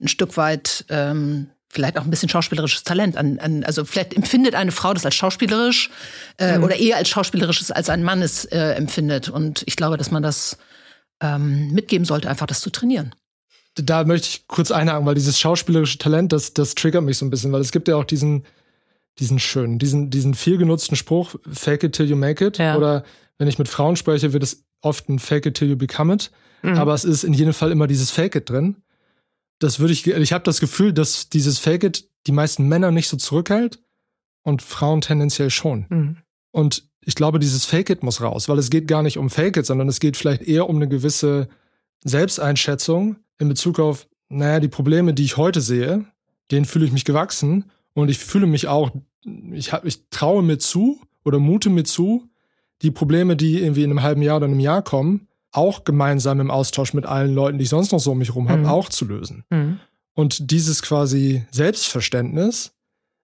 [0.00, 4.54] ein Stück weit ähm, vielleicht auch ein bisschen schauspielerisches Talent an, an also vielleicht empfindet
[4.54, 5.90] eine Frau das als schauspielerisch
[6.38, 6.64] äh, mhm.
[6.64, 10.22] oder eher als schauspielerisches als ein Mann es äh, empfindet und ich glaube, dass man
[10.22, 10.58] das
[11.20, 13.14] ähm, mitgeben sollte, einfach das zu trainieren.
[13.74, 17.30] Da möchte ich kurz einhaken, weil dieses schauspielerische Talent, das, das triggert mich so ein
[17.30, 18.44] bisschen, weil es gibt ja auch diesen,
[19.18, 22.58] diesen schönen, diesen, diesen viel genutzten Spruch, fake it till you make it.
[22.58, 22.76] Ja.
[22.76, 23.04] Oder
[23.36, 26.30] wenn ich mit Frauen spreche, wird es oft ein fake it till you become it.
[26.62, 26.76] Mhm.
[26.76, 28.76] Aber es ist in jedem Fall immer dieses fake it drin
[29.58, 33.08] das würde ich, ich habe das Gefühl, dass dieses Fake It die meisten Männer nicht
[33.08, 33.80] so zurückhält
[34.42, 35.86] und Frauen tendenziell schon.
[35.88, 36.16] Mhm.
[36.50, 39.56] Und ich glaube, dieses Fake It muss raus, weil es geht gar nicht um Fake
[39.56, 41.48] It, sondern es geht vielleicht eher um eine gewisse
[42.04, 46.04] Selbsteinschätzung in Bezug auf, naja, die Probleme, die ich heute sehe,
[46.50, 48.90] denen fühle ich mich gewachsen und ich fühle mich auch,
[49.52, 52.28] ich, hab, ich traue mir zu oder mute mir zu,
[52.82, 56.50] die Probleme, die irgendwie in einem halben Jahr oder einem Jahr kommen, auch gemeinsam im
[56.50, 58.66] Austausch mit allen Leuten, die ich sonst noch so um mich rum habe, mhm.
[58.66, 59.44] auch zu lösen.
[59.50, 59.80] Mhm.
[60.14, 62.72] Und dieses quasi Selbstverständnis,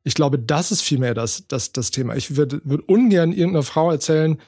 [0.04, 2.14] ich glaube, das ist vielmehr das, das, das Thema.
[2.16, 4.38] Ich würde würd ungern irgendeiner Frau erzählen,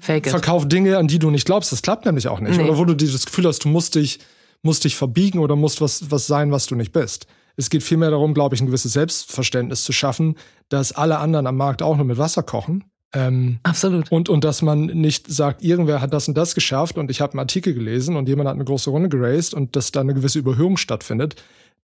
[0.00, 0.72] Fake verkauf it.
[0.72, 1.72] Dinge, an die du nicht glaubst.
[1.72, 2.56] Das klappt nämlich auch nicht.
[2.56, 2.64] Nee.
[2.64, 4.20] Oder wo du dieses Gefühl hast, du musst dich,
[4.62, 7.26] musst dich verbiegen oder musst was, was sein, was du nicht bist.
[7.56, 10.36] Es geht vielmehr darum, glaube ich, ein gewisses Selbstverständnis zu schaffen,
[10.68, 14.12] dass alle anderen am Markt auch nur mit Wasser kochen ähm, Absolut.
[14.12, 17.32] Und, und dass man nicht sagt, irgendwer hat das und das geschafft und ich habe
[17.32, 20.38] einen Artikel gelesen und jemand hat eine große Runde geraced und dass da eine gewisse
[20.38, 21.36] Überhöhung stattfindet.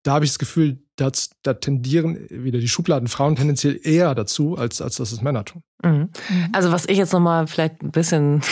[0.03, 4.59] Da habe ich das Gefühl, dass, da tendieren wieder die Schubladen Frauen tendenziell eher dazu,
[4.59, 5.63] als, als dass es Männer tun.
[5.83, 6.11] Mhm.
[6.53, 8.43] Also was ich jetzt nochmal vielleicht ein bisschen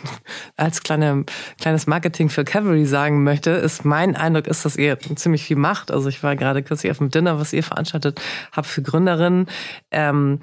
[0.56, 1.24] als kleine,
[1.60, 5.92] kleines Marketing für Cavalry sagen möchte, ist mein Eindruck ist, dass ihr ziemlich viel macht.
[5.92, 9.46] Also ich war gerade kürzlich auf dem Dinner, was ihr veranstaltet habt für Gründerinnen.
[9.92, 10.40] Ähm,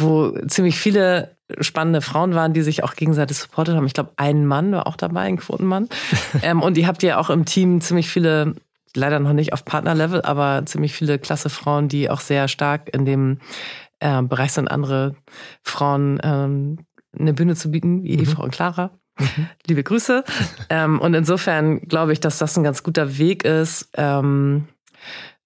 [0.00, 3.86] wo ziemlich viele spannende Frauen waren, die sich auch gegenseitig supportet haben.
[3.86, 5.88] Ich glaube, ein Mann war auch dabei, ein Quotenmann.
[6.42, 8.54] ähm, und ihr habt ja auch im Team ziemlich viele,
[8.94, 13.04] leider noch nicht auf Partnerlevel, aber ziemlich viele klasse Frauen, die auch sehr stark in
[13.04, 13.38] dem
[14.00, 15.14] äh, Bereich sind, andere
[15.62, 16.78] Frauen ähm,
[17.18, 18.18] eine Bühne zu bieten, wie mhm.
[18.18, 18.90] die Frau Clara.
[19.18, 19.48] Mhm.
[19.66, 20.24] Liebe Grüße.
[20.68, 24.68] ähm, und insofern glaube ich, dass das ein ganz guter Weg ist, ähm,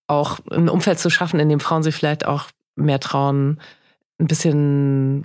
[0.07, 3.61] auch ein Umfeld zu schaffen, in dem Frauen sich vielleicht auch mehr trauen,
[4.21, 5.25] ein bisschen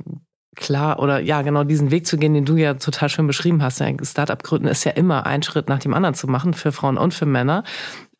[0.56, 3.84] klar oder ja, genau diesen Weg zu gehen, den du ja total schön beschrieben hast.
[4.04, 7.14] Startup gründen ist ja immer ein Schritt nach dem anderen zu machen für Frauen und
[7.14, 7.64] für Männer.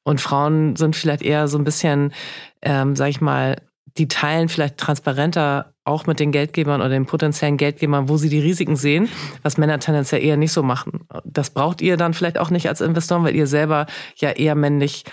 [0.04, 2.14] Und Frauen sind vielleicht eher so ein bisschen,
[2.62, 3.56] ähm, sag ich mal,
[3.98, 8.40] die teilen vielleicht transparenter auch mit den Geldgebern oder den potenziellen Geldgebern, wo sie die
[8.40, 9.08] Risiken sehen,
[9.42, 11.08] was Männer tendenziell eher nicht so machen.
[11.24, 13.86] Das braucht ihr dann vielleicht auch nicht als Investoren, weil ihr selber
[14.18, 15.06] ja eher männlich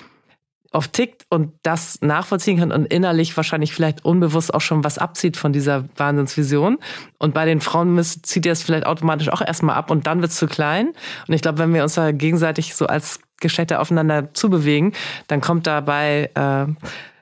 [0.73, 5.37] oft tickt und das nachvollziehen kann und innerlich wahrscheinlich vielleicht unbewusst auch schon was abzieht
[5.37, 6.79] von dieser Wahnsinnsvision.
[7.19, 10.33] Und bei den Frauen zieht ihr es vielleicht automatisch auch erstmal ab und dann wird
[10.33, 10.89] es zu klein.
[11.29, 14.93] Und ich glaube, wenn wir uns da gegenseitig so als Geschlechter aufeinander zubewegen,
[15.27, 16.67] dann kommt dabei äh,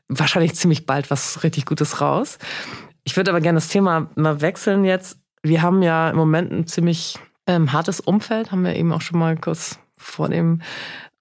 [0.09, 2.39] wahrscheinlich ziemlich bald was richtig Gutes raus.
[3.05, 5.19] Ich würde aber gerne das Thema mal wechseln jetzt.
[5.43, 9.19] Wir haben ja im Moment ein ziemlich ähm, hartes Umfeld, haben wir eben auch schon
[9.19, 10.61] mal kurz vor dem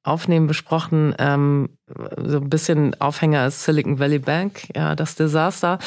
[0.04, 1.16] Aufnehmen besprochen.
[1.20, 1.70] Ähm,
[2.18, 5.80] so ein bisschen Aufhänger ist Silicon Valley Bank, ja, das Desaster.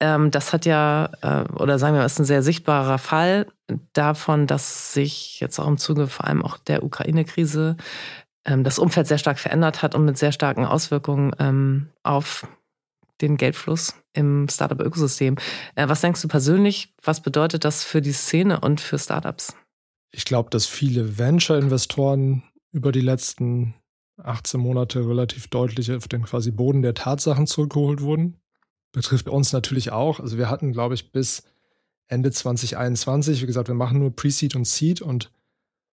[0.00, 3.46] Ähm, das hat ja, äh, oder sagen wir mal, ist ein sehr sichtbarer Fall
[3.92, 7.76] davon, dass sich jetzt auch im Zuge vor allem auch der Ukraine-Krise
[8.46, 12.46] ähm, das Umfeld sehr stark verändert hat und mit sehr starken Auswirkungen ähm, auf
[13.20, 15.36] den Geldfluss im Startup-Ökosystem.
[15.74, 19.54] Äh, was denkst du persönlich, was bedeutet das für die Szene und für Startups?
[20.12, 23.74] Ich glaube, dass viele Venture-Investoren über die letzten
[24.22, 28.36] 18 Monate relativ deutlich auf den quasi Boden der Tatsachen zurückgeholt wurden.
[28.92, 30.20] Betrifft uns natürlich auch.
[30.20, 31.44] Also wir hatten, glaube ich, bis
[32.08, 35.30] Ende 2021, wie gesagt, wir machen nur Pre-Seed und Seed und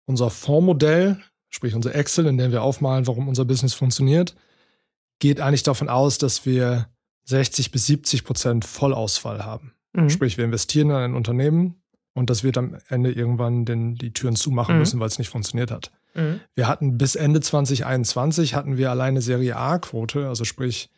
[0.07, 4.35] unser Fondsmodell, sprich unser Excel, in dem wir aufmalen, warum unser Business funktioniert,
[5.21, 6.89] geht eigentlich davon aus, dass wir
[7.27, 9.75] 60 bis 70 Prozent Vollausfall haben.
[9.93, 10.11] Mhm.
[10.11, 11.81] Sprich, wir investieren in ein Unternehmen
[12.15, 14.81] und das wird am Ende irgendwann den, die Türen zumachen mhm.
[14.81, 15.93] müssen, weil es nicht funktioniert hat.
[16.15, 16.41] Mhm.
[16.55, 20.91] Wir hatten bis Ende 2021 hatten wir alleine Serie A-Quote, also sprich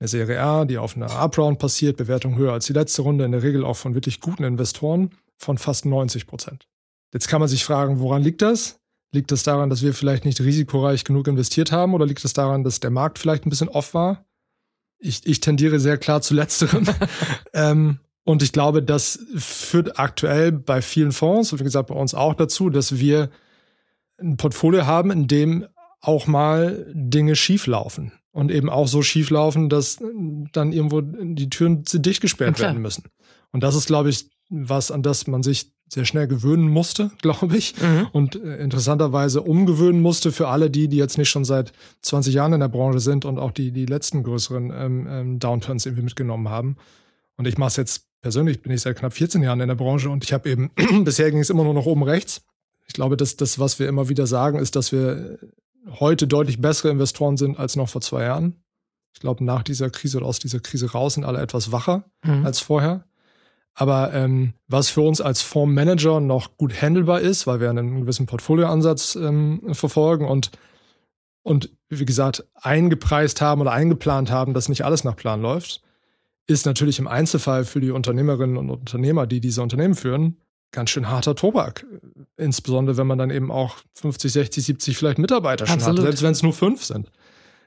[0.00, 3.32] eine Serie A, die auf einer Up-Round passiert, Bewertung höher als die letzte Runde, in
[3.32, 6.68] der Regel auch von wirklich guten Investoren, von fast 90 Prozent.
[7.12, 8.78] Jetzt kann man sich fragen, woran liegt das?
[9.10, 12.32] Liegt das daran, dass wir vielleicht nicht risikoreich genug investiert haben oder liegt es das
[12.34, 14.24] daran, dass der Markt vielleicht ein bisschen off war?
[14.98, 16.84] Ich, ich tendiere sehr klar zu letzterem.
[17.54, 22.14] ähm, und ich glaube, das führt aktuell bei vielen Fonds und wie gesagt bei uns
[22.14, 23.30] auch dazu, dass wir
[24.20, 25.66] ein Portfolio haben, in dem
[26.00, 29.98] auch mal Dinge schieflaufen und eben auch so schieflaufen, dass
[30.52, 33.04] dann irgendwo die Türen dicht gesperrt werden müssen.
[33.52, 37.56] Und das ist, glaube ich, was, an das man sich sehr schnell gewöhnen musste, glaube
[37.56, 37.74] ich.
[37.80, 38.08] Mhm.
[38.12, 42.52] Und äh, interessanterweise umgewöhnen musste für alle die, die jetzt nicht schon seit 20 Jahren
[42.52, 46.48] in der Branche sind und auch die, die letzten größeren ähm, ähm, Downturns irgendwie mitgenommen
[46.48, 46.76] haben.
[47.36, 50.10] Und ich mache es jetzt persönlich, bin ich seit knapp 14 Jahren in der Branche
[50.10, 50.70] und ich habe eben,
[51.04, 52.42] bisher ging es immer nur noch oben rechts.
[52.88, 55.38] Ich glaube, dass das, was wir immer wieder sagen, ist, dass wir
[56.00, 58.56] heute deutlich bessere Investoren sind als noch vor zwei Jahren.
[59.14, 62.44] Ich glaube, nach dieser Krise oder aus dieser Krise raus sind alle etwas wacher mhm.
[62.44, 63.04] als vorher.
[63.74, 68.26] Aber ähm, was für uns als Fondsmanager noch gut handelbar ist, weil wir einen gewissen
[68.26, 70.50] Portfolioansatz ähm, verfolgen und,
[71.42, 75.82] und wie gesagt, eingepreist haben oder eingeplant haben, dass nicht alles nach Plan läuft,
[76.48, 80.38] ist natürlich im Einzelfall für die Unternehmerinnen und Unternehmer, die diese Unternehmen führen,
[80.72, 81.86] ganz schön harter Tobak.
[82.36, 85.98] Insbesondere wenn man dann eben auch 50, 60, 70 vielleicht Mitarbeiter schon Absolut.
[86.00, 87.10] hat, selbst wenn es nur fünf sind,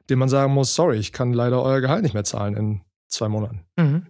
[0.09, 3.27] dem man sagen muss, sorry, ich kann leider euer Gehalt nicht mehr zahlen in zwei
[3.27, 3.61] Monaten.
[3.77, 4.05] Mhm.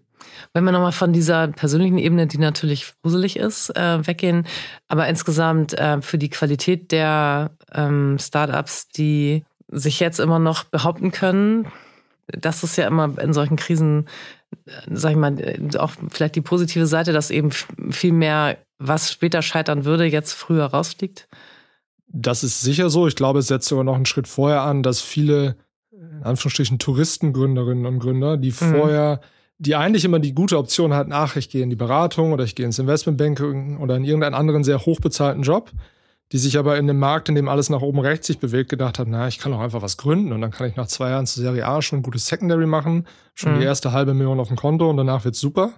[0.53, 4.45] Wenn wir nochmal von dieser persönlichen Ebene, die natürlich gruselig ist, äh, weggehen,
[4.87, 11.11] aber insgesamt äh, für die Qualität der ähm, Startups, die sich jetzt immer noch behaupten
[11.11, 11.67] können,
[12.27, 14.07] das ist ja immer in solchen Krisen,
[14.65, 19.11] äh, sag ich mal, äh, auch vielleicht die positive Seite, dass eben viel mehr, was
[19.11, 21.27] später scheitern würde, jetzt früher rausfliegt.
[22.07, 23.07] Das ist sicher so.
[23.07, 25.55] Ich glaube, es setzt sogar noch einen Schritt vorher an, dass viele,
[25.91, 28.75] in Anführungsstrichen, Touristengründerinnen und Gründer, die mhm.
[28.75, 29.21] vorher
[29.61, 32.55] die eigentlich immer die gute Option hatten, ach, ich gehe in die Beratung oder ich
[32.55, 35.69] gehe ins Investmentbanking oder in irgendeinen anderen sehr hochbezahlten Job,
[36.31, 38.97] die sich aber in dem Markt, in dem alles nach oben rechts sich bewegt, gedacht
[38.97, 41.27] haben, na, ich kann doch einfach was gründen und dann kann ich nach zwei Jahren
[41.27, 43.59] zur Serie A schon ein gutes Secondary machen, schon mhm.
[43.59, 45.73] die erste halbe Million auf dem Konto und danach wird's super.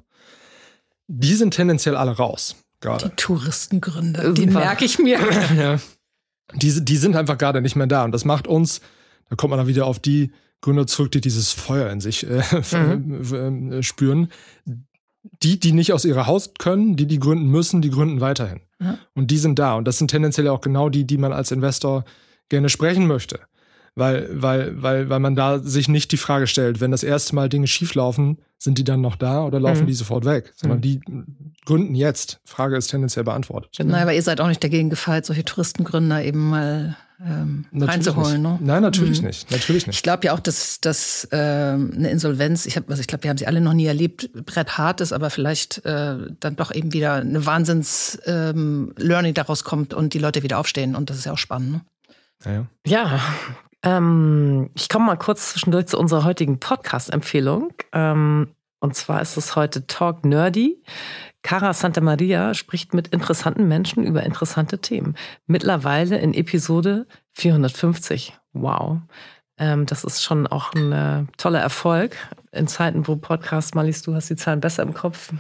[1.08, 2.56] Die sind tendenziell alle raus.
[2.84, 3.10] Gerade.
[3.10, 5.18] Die Touristengründer, die merke ich mir.
[5.58, 5.80] ja.
[6.54, 8.04] Die, die sind einfach gerade nicht mehr da.
[8.04, 8.82] Und das macht uns,
[9.30, 12.44] da kommt man dann wieder auf die Gründer zurück, die dieses Feuer in sich äh,
[12.76, 13.72] mhm.
[13.72, 14.28] Äh, spüren.
[15.42, 18.60] Die, die nicht aus ihrer Haus können, die, die gründen müssen, die gründen weiterhin.
[18.80, 18.98] Mhm.
[19.14, 19.76] Und die sind da.
[19.76, 22.04] Und das sind tendenziell auch genau die, die man als Investor
[22.50, 23.40] gerne sprechen möchte.
[23.96, 27.48] Weil, weil, weil, weil man da sich nicht die Frage stellt, wenn das erste Mal
[27.48, 29.88] Dinge schieflaufen, sind die dann noch da oder laufen mhm.
[29.88, 30.54] die sofort weg?
[30.56, 30.82] Sondern mhm.
[30.82, 31.02] die
[31.66, 32.40] gründen jetzt.
[32.44, 33.72] Frage ist tendenziell beantwortet.
[33.78, 38.42] Nein, aber ihr seid auch nicht dagegen gefeit, solche Touristengründer eben mal ähm, reinzuholen.
[38.42, 38.58] Ne?
[38.62, 39.28] Nein, natürlich mhm.
[39.28, 39.52] nicht.
[39.52, 39.98] Natürlich nicht.
[39.98, 43.30] Ich glaube ja auch, dass, dass äh, eine Insolvenz, ich, hab, also ich glaube, wir
[43.30, 46.94] haben sie alle noch nie erlebt, Brett hart ist, aber vielleicht äh, dann doch eben
[46.94, 50.96] wieder eine Wahnsinns-Learning ähm, daraus kommt und die Leute wieder aufstehen.
[50.96, 51.72] Und das ist ja auch spannend.
[51.72, 51.82] Ne?
[52.46, 53.16] Ja, ja.
[53.16, 53.22] ja
[53.84, 57.74] ähm, ich komme mal kurz zwischendurch zu unserer heutigen Podcast-Empfehlung.
[57.92, 60.82] Ähm, und zwar ist es heute Talk Nerdy.
[61.42, 65.16] Cara Santa Maria spricht mit interessanten Menschen über interessante Themen.
[65.46, 68.38] Mittlerweile in Episode 450.
[68.54, 69.00] Wow.
[69.58, 72.16] Ähm, das ist schon auch ein äh, toller Erfolg.
[72.52, 75.34] In Zeiten, wo Podcast, Malis, du hast die Zahlen besser im Kopf.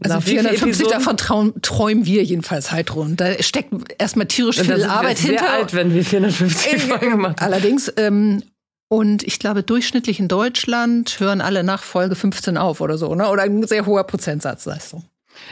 [0.00, 3.16] Also 450 davon traum, träumen wir jedenfalls Heidrun.
[3.16, 5.52] Da steckt erstmal tierisch viel Arbeit sehr hinter.
[5.52, 7.52] alt, wenn wir 450 Folgen gemacht haben.
[7.52, 8.42] Allerdings, ähm,
[8.88, 13.28] und ich glaube, durchschnittlich in Deutschland hören alle nach Folge 15 auf oder so, ne?
[13.28, 15.04] Oder ein sehr hoher Prozentsatz Leistung.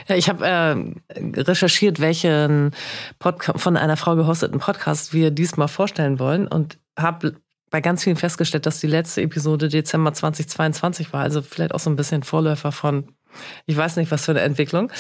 [0.09, 2.73] Ja, ich habe äh, recherchiert, welchen
[3.19, 7.37] Podca von einer Frau gehosteten Podcast wir diesmal vorstellen wollen und habe
[7.71, 11.23] bei ganz vielen festgestellt, dass die letzte Episode Dezember 2022 war.
[11.23, 13.09] Also vielleicht auch so ein bisschen Vorläufer von,
[13.67, 14.91] ich weiß nicht, was für eine Entwicklung.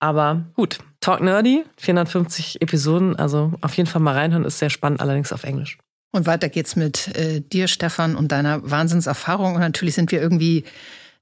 [0.00, 5.00] Aber gut, Talk Nerdy, 450 Episoden, also auf jeden Fall mal reinhören, ist sehr spannend,
[5.00, 5.78] allerdings auf Englisch.
[6.12, 9.54] Und weiter geht's mit äh, dir, Stefan, und deiner Wahnsinnserfahrung.
[9.54, 10.64] Und natürlich sind wir irgendwie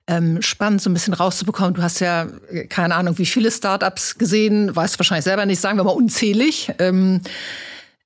[0.07, 1.75] ähm, spannend, so ein bisschen rauszubekommen.
[1.75, 5.79] Du hast ja äh, keine Ahnung, wie viele Startups gesehen, weißt wahrscheinlich selber nicht, sagen
[5.79, 6.73] wir mal unzählig.
[6.79, 7.23] Ähm,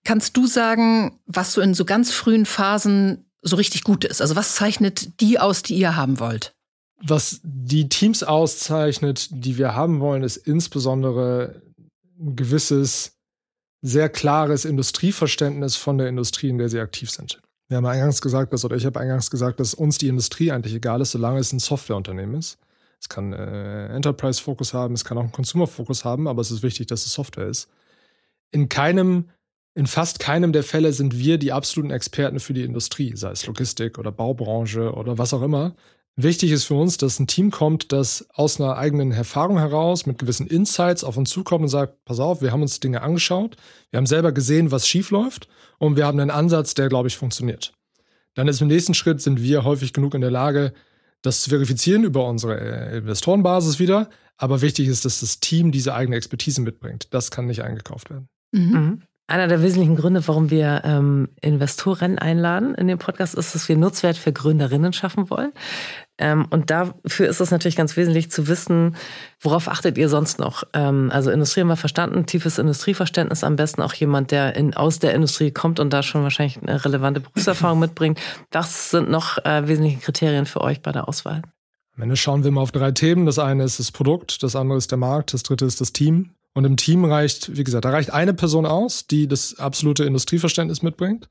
[0.04, 4.22] kannst du sagen, was so in so ganz frühen Phasen so richtig gut ist?
[4.22, 6.54] Also was zeichnet die aus, die ihr haben wollt?
[7.02, 11.62] Was die Teams auszeichnet, die wir haben wollen, ist insbesondere
[12.18, 13.16] ein gewisses,
[13.82, 17.40] sehr klares Industrieverständnis von der Industrie, in der sie aktiv sind.
[17.68, 20.74] Wir haben eingangs gesagt, dass, oder ich habe eingangs gesagt, dass uns die Industrie eigentlich
[20.74, 22.58] egal ist, solange es ein Softwareunternehmen ist.
[23.00, 26.88] Es kann äh, Enterprise-Fokus haben, es kann auch einen Consumer-Fokus haben, aber es ist wichtig,
[26.88, 27.70] dass es Software ist.
[28.50, 29.30] In keinem,
[29.74, 33.46] in fast keinem der Fälle sind wir die absoluten Experten für die Industrie, sei es
[33.46, 35.74] Logistik oder Baubranche oder was auch immer.
[36.16, 40.18] Wichtig ist für uns, dass ein Team kommt, das aus einer eigenen Erfahrung heraus mit
[40.18, 43.56] gewissen Insights auf uns zukommt und sagt, pass auf, wir haben uns Dinge angeschaut,
[43.90, 47.16] wir haben selber gesehen, was schief läuft und wir haben einen Ansatz, der, glaube ich,
[47.16, 47.72] funktioniert.
[48.34, 50.72] Dann ist im nächsten Schritt, sind wir häufig genug in der Lage,
[51.22, 54.08] das zu verifizieren über unsere äh, Investorenbasis wieder.
[54.36, 57.08] Aber wichtig ist, dass das Team diese eigene Expertise mitbringt.
[57.10, 58.28] Das kann nicht eingekauft werden.
[58.52, 59.02] Mhm.
[59.30, 63.76] Einer der wesentlichen Gründe, warum wir ähm, Investoren einladen in dem Podcast, ist, dass wir
[63.76, 65.52] Nutzwert für Gründerinnen schaffen wollen.
[66.18, 68.96] Ähm, und dafür ist es natürlich ganz wesentlich zu wissen,
[69.40, 70.64] worauf achtet ihr sonst noch?
[70.72, 74.98] Ähm, also Industrie haben wir verstanden, tiefes Industrieverständnis, am besten auch jemand, der in, aus
[74.98, 78.20] der Industrie kommt und da schon wahrscheinlich eine relevante Berufserfahrung mitbringt.
[78.50, 81.42] Was sind noch äh, wesentliche Kriterien für euch bei der Auswahl?
[81.94, 83.26] Am Ende schauen wir mal auf drei Themen.
[83.26, 86.30] Das eine ist das Produkt, das andere ist der Markt, das dritte ist das Team.
[86.54, 90.82] Und im Team reicht, wie gesagt, da reicht eine Person aus, die das absolute Industrieverständnis
[90.82, 91.28] mitbringt.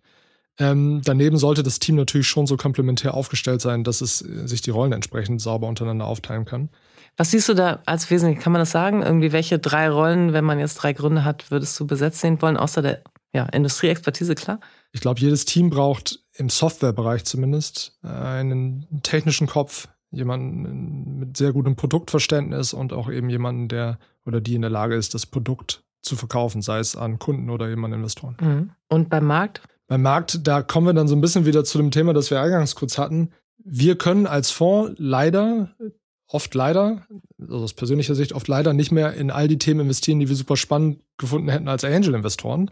[0.58, 4.62] Ähm, daneben sollte das Team natürlich schon so komplementär aufgestellt sein, dass es äh, sich
[4.62, 6.70] die Rollen entsprechend sauber untereinander aufteilen kann.
[7.16, 8.40] Was siehst du da als wesentlich?
[8.40, 9.02] Kann man das sagen?
[9.02, 12.58] Irgendwie welche drei Rollen, wenn man jetzt drei Gründe hat, würdest du besetzt sehen wollen,
[12.58, 13.02] außer der
[13.34, 14.60] ja, Industrieexpertise, klar?
[14.92, 21.54] Ich glaube, jedes Team braucht im Softwarebereich zumindest äh, einen technischen Kopf, jemanden mit sehr
[21.54, 24.00] gutem Produktverständnis und auch eben jemanden, der
[24.30, 27.68] oder die in der Lage ist, das Produkt zu verkaufen, sei es an Kunden oder
[27.70, 28.38] eben an Investoren.
[28.40, 28.70] Mhm.
[28.88, 29.62] Und beim Markt?
[29.88, 32.40] Beim Markt, da kommen wir dann so ein bisschen wieder zu dem Thema, das wir
[32.40, 33.32] eingangs kurz hatten.
[33.58, 35.76] Wir können als Fonds leider,
[36.28, 37.06] oft leider,
[37.40, 40.36] also aus persönlicher Sicht oft leider nicht mehr in all die Themen investieren, die wir
[40.36, 42.72] super spannend gefunden hätten als Angel-Investoren,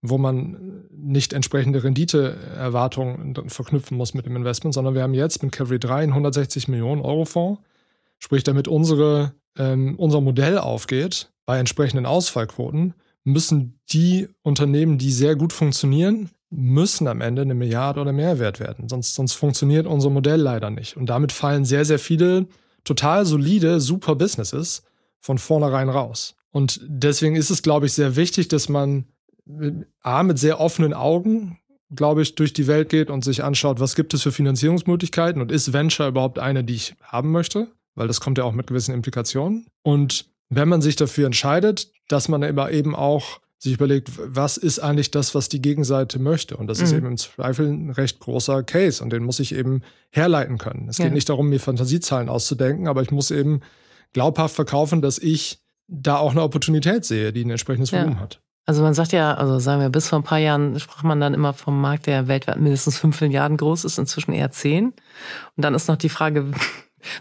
[0.00, 5.52] wo man nicht entsprechende Renditeerwartungen verknüpfen muss mit dem Investment, sondern wir haben jetzt mit
[5.52, 7.60] Cavalry 3 einen 160 Millionen Euro Fonds,
[8.18, 15.36] sprich damit unsere ähm, unser Modell aufgeht, bei entsprechenden Ausfallquoten, müssen die Unternehmen, die sehr
[15.36, 18.88] gut funktionieren, müssen am Ende eine Milliarde oder mehr wert werden.
[18.88, 20.96] Sonst, sonst funktioniert unser Modell leider nicht.
[20.96, 22.46] Und damit fallen sehr, sehr viele
[22.84, 24.82] total solide, super Businesses
[25.20, 26.34] von vornherein raus.
[26.50, 29.06] Und deswegen ist es, glaube ich, sehr wichtig, dass man
[30.02, 31.58] A, mit sehr offenen Augen,
[31.94, 35.50] glaube ich, durch die Welt geht und sich anschaut, was gibt es für Finanzierungsmöglichkeiten und
[35.50, 37.68] ist Venture überhaupt eine, die ich haben möchte?
[37.94, 39.66] Weil das kommt ja auch mit gewissen Implikationen.
[39.82, 44.80] Und wenn man sich dafür entscheidet, dass man immer eben auch sich überlegt, was ist
[44.80, 46.56] eigentlich das, was die Gegenseite möchte?
[46.56, 46.84] Und das mhm.
[46.84, 50.88] ist eben im Zweifel ein recht großer Case und den muss ich eben herleiten können.
[50.88, 51.04] Es ja.
[51.04, 53.60] geht nicht darum, mir Fantasiezahlen auszudenken, aber ich muss eben
[54.12, 58.20] glaubhaft verkaufen, dass ich da auch eine Opportunität sehe, die ein entsprechendes Volumen ja.
[58.20, 58.40] hat.
[58.64, 61.34] Also man sagt ja, also sagen wir, bis vor ein paar Jahren sprach man dann
[61.34, 64.86] immer vom Markt, der weltweit mindestens fünf Milliarden groß ist, inzwischen eher zehn.
[65.56, 66.46] Und dann ist noch die Frage,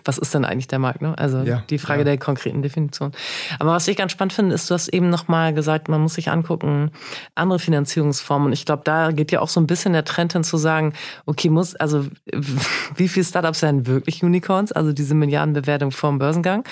[0.04, 1.02] was ist denn eigentlich der Markt?
[1.02, 1.18] Ne?
[1.18, 2.06] Also ja, die Frage ja.
[2.06, 3.12] der konkreten Definition.
[3.60, 6.30] Aber was ich ganz spannend finde, ist, du hast eben nochmal gesagt, man muss sich
[6.30, 6.92] angucken,
[7.36, 8.48] andere Finanzierungsformen.
[8.48, 10.94] Und ich glaube, da geht ja auch so ein bisschen der Trend hin zu sagen,
[11.26, 12.06] okay, muss, also
[12.96, 16.64] wie viele Startups sind wirklich Unicorns, also diese Milliardenbewertung vorm Börsengang?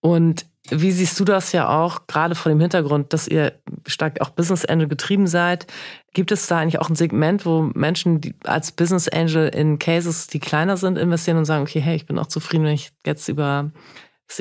[0.00, 3.52] Und wie siehst du das ja auch, gerade vor dem Hintergrund, dass ihr
[3.86, 5.66] stark auch Business Angel getrieben seid?
[6.14, 10.26] Gibt es da eigentlich auch ein Segment, wo Menschen die als Business Angel in Cases,
[10.26, 13.28] die kleiner sind, investieren und sagen, okay, hey, ich bin auch zufrieden, wenn ich jetzt
[13.28, 13.72] über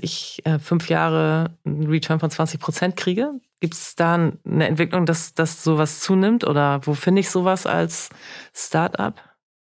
[0.01, 3.31] ich äh, fünf Jahre einen Return von 20 Prozent kriege?
[3.59, 6.45] Gibt es da eine Entwicklung, dass, dass sowas zunimmt?
[6.45, 8.09] Oder wo finde ich sowas als
[8.53, 9.13] Startup?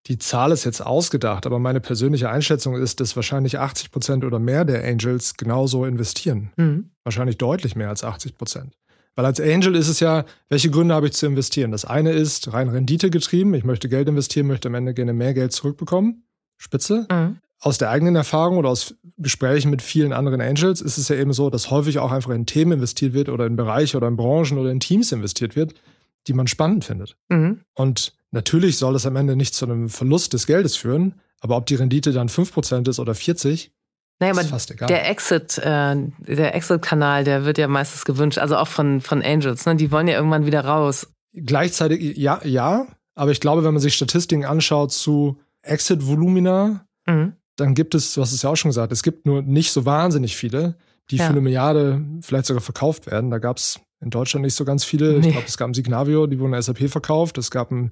[0.08, 4.40] Die Zahl ist jetzt ausgedacht, aber meine persönliche Einschätzung ist, dass wahrscheinlich 80 Prozent oder
[4.40, 6.52] mehr der Angels genauso investieren.
[6.58, 6.92] Mhm.
[7.04, 8.76] Wahrscheinlich deutlich mehr als 80 Prozent.
[9.16, 11.72] Weil als Angel ist es ja, welche Gründe habe ich zu investieren?
[11.72, 13.54] Das eine ist rein Rendite getrieben.
[13.54, 16.24] Ich möchte Geld investieren, möchte am Ende gerne mehr Geld zurückbekommen.
[16.58, 17.06] Spitze.
[17.12, 17.38] Mhm.
[17.60, 21.34] Aus der eigenen Erfahrung oder aus Gesprächen mit vielen anderen Angels ist es ja eben
[21.34, 24.58] so, dass häufig auch einfach in Themen investiert wird oder in Bereiche oder in Branchen
[24.58, 25.74] oder in Teams investiert wird,
[26.28, 27.18] die man spannend findet.
[27.28, 27.60] Mhm.
[27.74, 31.66] Und Natürlich soll es am Ende nicht zu einem Verlust des Geldes führen, aber ob
[31.66, 33.72] die Rendite dann 5% ist oder 40,
[34.20, 34.88] naja, ist fast egal.
[34.88, 35.96] Der Exit, äh,
[36.28, 39.78] der Exit-Kanal, der wird ja meistens gewünscht, also auch von, von Angels, ne?
[39.78, 41.08] Die wollen ja irgendwann wieder raus.
[41.34, 47.34] Gleichzeitig, ja, ja, aber ich glaube, wenn man sich Statistiken anschaut zu Exit-Volumina, mhm.
[47.56, 49.86] dann gibt es, du hast es ja auch schon gesagt, es gibt nur nicht so
[49.86, 50.76] wahnsinnig viele,
[51.12, 51.26] die ja.
[51.26, 53.32] für eine Milliarde vielleicht sogar verkauft werden.
[53.32, 55.20] Da gab es in Deutschland nicht so ganz viele.
[55.20, 55.28] Nee.
[55.28, 57.38] Ich glaube, es gab ein Signavio, die wurden SAP verkauft.
[57.38, 57.92] Es gab ein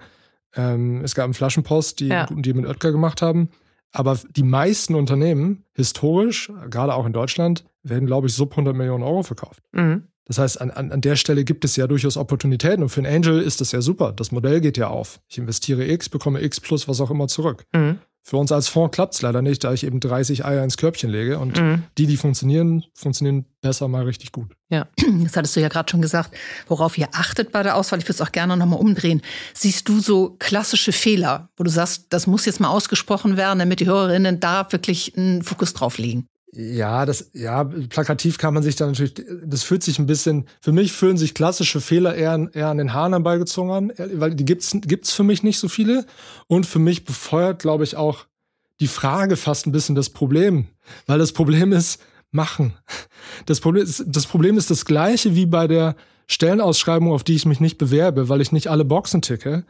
[0.55, 2.25] ähm, es gab einen Flaschenpost, die, ja.
[2.25, 3.49] die mit Oetker gemacht haben.
[3.91, 9.03] Aber die meisten Unternehmen, historisch, gerade auch in Deutschland, werden, glaube ich, sub 100 Millionen
[9.03, 9.61] Euro verkauft.
[9.71, 10.03] Mhm.
[10.25, 12.83] Das heißt, an, an, an der Stelle gibt es ja durchaus Opportunitäten.
[12.83, 14.11] Und für einen Angel ist das ja super.
[14.11, 15.21] Das Modell geht ja auf.
[15.29, 17.65] Ich investiere X, bekomme X plus was auch immer zurück.
[17.73, 17.99] Mhm.
[18.29, 21.09] Für uns als Fonds klappt es leider nicht, da ich eben 30 Eier ins Körbchen
[21.09, 21.39] lege.
[21.39, 21.83] Und mhm.
[21.97, 24.51] die, die funktionieren, funktionieren besser mal richtig gut.
[24.67, 24.85] Ja,
[25.23, 26.35] das hattest du ja gerade schon gesagt,
[26.67, 27.99] worauf ihr achtet bei der Auswahl.
[27.99, 29.21] Ich würde es auch gerne nochmal umdrehen.
[29.53, 33.79] Siehst du so klassische Fehler, wo du sagst, das muss jetzt mal ausgesprochen werden, damit
[33.79, 36.27] die Hörerinnen da wirklich einen Fokus drauf legen?
[36.53, 40.71] Ja, das, ja, plakativ kann man sich da natürlich, das fühlt sich ein bisschen, für
[40.71, 44.71] mich fühlen sich klassische Fehler eher, eher an den Haaren herbeigezogen an, weil die gibt's,
[44.81, 46.05] gibt's für mich nicht so viele.
[46.47, 48.25] Und für mich befeuert, glaube ich, auch
[48.79, 50.67] die Frage fast ein bisschen das Problem.
[51.05, 52.73] Weil das Problem ist, machen.
[53.45, 55.95] Das Problem ist, das Problem ist das gleiche wie bei der
[56.27, 59.65] Stellenausschreibung, auf die ich mich nicht bewerbe, weil ich nicht alle Boxen ticke.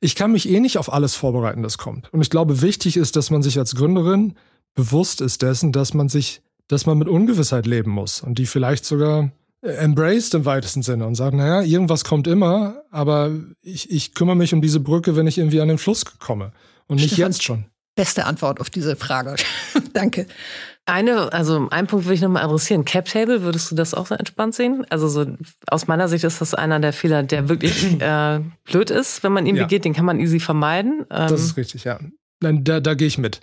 [0.00, 2.12] Ich kann mich eh nicht auf alles vorbereiten, das kommt.
[2.12, 4.34] Und ich glaube, wichtig ist, dass man sich als Gründerin
[4.74, 8.84] bewusst ist dessen, dass man sich, dass man mit Ungewissheit leben muss und die vielleicht
[8.84, 9.30] sogar
[9.62, 13.30] embraced im weitesten Sinne und sagt, naja, irgendwas kommt immer, aber
[13.62, 16.52] ich, ich kümmere mich um diese Brücke, wenn ich irgendwie an den Fluss komme
[16.88, 17.64] und nicht Stefan, jetzt schon.
[17.94, 19.36] Beste Antwort auf diese Frage.
[19.92, 20.26] Danke.
[20.84, 22.84] Eine, also ein Punkt würde ich nochmal adressieren.
[22.84, 24.84] Cap Table, würdest du das auch so entspannt sehen?
[24.90, 25.26] Also so
[25.68, 29.46] aus meiner Sicht ist das einer der Fehler, der wirklich äh, blöd ist, wenn man
[29.46, 29.62] ihn ja.
[29.62, 31.06] begeht, den kann man easy vermeiden.
[31.10, 32.00] Ähm, das ist richtig, ja.
[32.40, 33.40] Nein, da, da gehe ich mit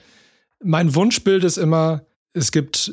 [0.64, 2.04] mein Wunschbild ist immer,
[2.34, 2.92] es gibt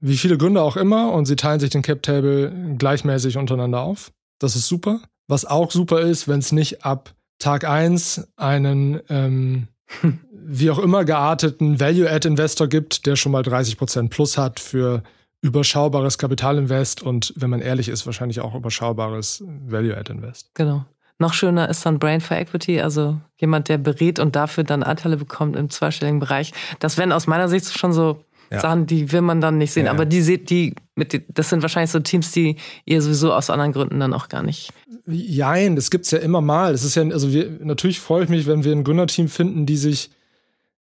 [0.00, 4.12] wie viele Gründer auch immer und sie teilen sich den Cap Table gleichmäßig untereinander auf.
[4.38, 5.00] Das ist super.
[5.28, 9.68] Was auch super ist, wenn es nicht ab Tag 1 einen ähm,
[10.32, 15.02] wie auch immer gearteten Value-Add-Investor gibt, der schon mal 30% plus hat für
[15.40, 20.50] überschaubares Kapitalinvest und, wenn man ehrlich ist, wahrscheinlich auch überschaubares Value-Add-Invest.
[20.54, 20.84] Genau.
[21.22, 25.16] Noch schöner ist dann Brain for Equity, also jemand, der berät und dafür dann Anteile
[25.16, 26.52] bekommt im zweistelligen Bereich.
[26.80, 28.58] Das wären aus meiner Sicht schon so ja.
[28.58, 29.86] Sachen, die will man dann nicht sehen.
[29.86, 33.50] Ja, Aber die seht die mit, das sind wahrscheinlich so Teams, die ihr sowieso aus
[33.50, 34.72] anderen Gründen dann auch gar nicht.
[35.06, 36.72] Jein, das gibt's ja immer mal.
[36.72, 39.76] Das ist ja, also wir, natürlich freue ich mich, wenn wir ein Gründerteam finden, die
[39.76, 40.10] sich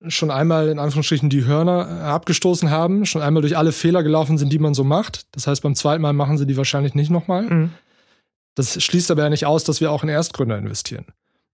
[0.08, 4.50] schon einmal in Anführungsstrichen die Hörner abgestoßen haben, schon einmal durch alle Fehler gelaufen sind,
[4.50, 5.26] die man so macht.
[5.32, 7.42] Das heißt, beim zweiten Mal machen sie die wahrscheinlich nicht nochmal.
[7.42, 7.70] Mhm.
[8.60, 11.06] Das schließt aber ja nicht aus, dass wir auch in Erstgründer investieren.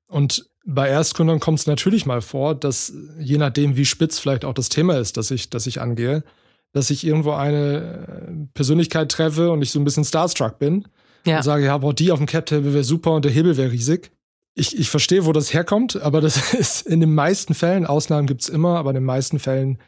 [0.09, 4.54] Und bei Erstgründern kommt es natürlich mal vor, dass je nachdem, wie spitz vielleicht auch
[4.54, 6.24] das Thema ist, das ich, das ich angehe,
[6.72, 10.88] dass ich irgendwo eine äh, Persönlichkeit treffe und ich so ein bisschen starstruck bin
[11.24, 11.36] ja.
[11.36, 14.11] und sage, ja, boah, die auf dem Cap-Table wäre super und der Hebel wäre riesig.
[14.54, 18.42] Ich, ich verstehe, wo das herkommt, aber das ist in den meisten Fällen, Ausnahmen gibt
[18.42, 19.78] es immer, aber in den meisten Fällen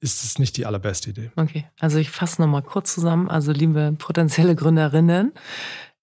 [0.00, 1.30] ist es nicht die allerbeste Idee.
[1.36, 3.30] Okay, also ich fasse nochmal kurz zusammen.
[3.30, 5.32] Also liebe potenzielle Gründerinnen,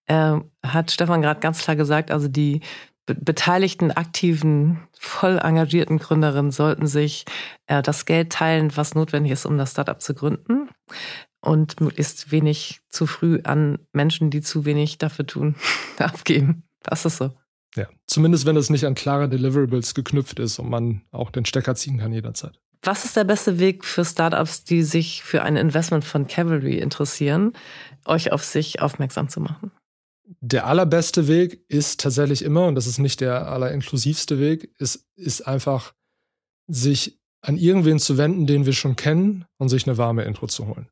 [0.09, 2.61] äh, hat Stefan gerade ganz klar gesagt, also die
[3.05, 7.25] be beteiligten, aktiven, voll engagierten Gründerinnen sollten sich
[7.67, 10.69] äh, das Geld teilen, was notwendig ist, um das Startup zu gründen.
[11.41, 15.55] Und möglichst wenig zu früh an Menschen, die zu wenig dafür tun,
[15.97, 16.63] abgeben.
[16.83, 17.31] Das ist so.
[17.75, 21.75] Ja, zumindest wenn es nicht an klare Deliverables geknüpft ist und man auch den Stecker
[21.75, 22.59] ziehen kann jederzeit.
[22.81, 27.53] Was ist der beste Weg für Startups, die sich für ein Investment von Cavalry interessieren,
[28.05, 29.71] euch auf sich aufmerksam zu machen?
[30.41, 35.47] Der allerbeste Weg ist tatsächlich immer, und das ist nicht der allerinklusivste Weg, ist, ist
[35.47, 35.93] einfach,
[36.67, 40.67] sich an irgendwen zu wenden, den wir schon kennen und sich eine warme Intro zu
[40.67, 40.89] holen.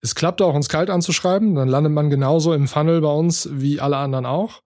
[0.00, 3.80] Es klappt auch, uns kalt anzuschreiben, dann landet man genauso im Funnel bei uns wie
[3.80, 4.62] alle anderen auch.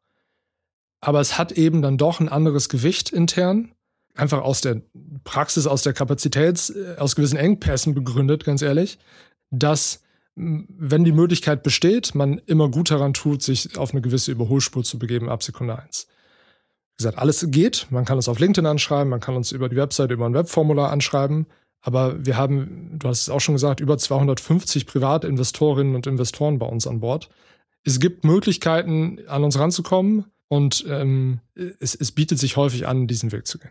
[1.01, 3.73] Aber es hat eben dann doch ein anderes Gewicht intern,
[4.15, 4.83] einfach aus der
[5.25, 8.99] Praxis, aus der Kapazität, äh, aus gewissen Engpässen begründet, ganz ehrlich,
[9.51, 10.03] dass
[10.37, 14.99] wenn die Möglichkeit besteht, man immer gut daran tut, sich auf eine gewisse Überholspur zu
[14.99, 16.07] begeben ab Sekunde 1.
[16.09, 17.87] Wie gesagt, alles geht.
[17.91, 20.91] Man kann uns auf LinkedIn anschreiben, man kann uns über die Website, über ein Webformular
[20.91, 21.47] anschreiben.
[21.81, 26.67] Aber wir haben, du hast es auch schon gesagt, über 250 Privatinvestorinnen und Investoren bei
[26.67, 27.31] uns an Bord.
[27.85, 33.33] Es gibt Möglichkeiten, an uns ranzukommen und ähm, es, es bietet sich häufig an, diesen
[33.33, 33.71] Weg zu gehen.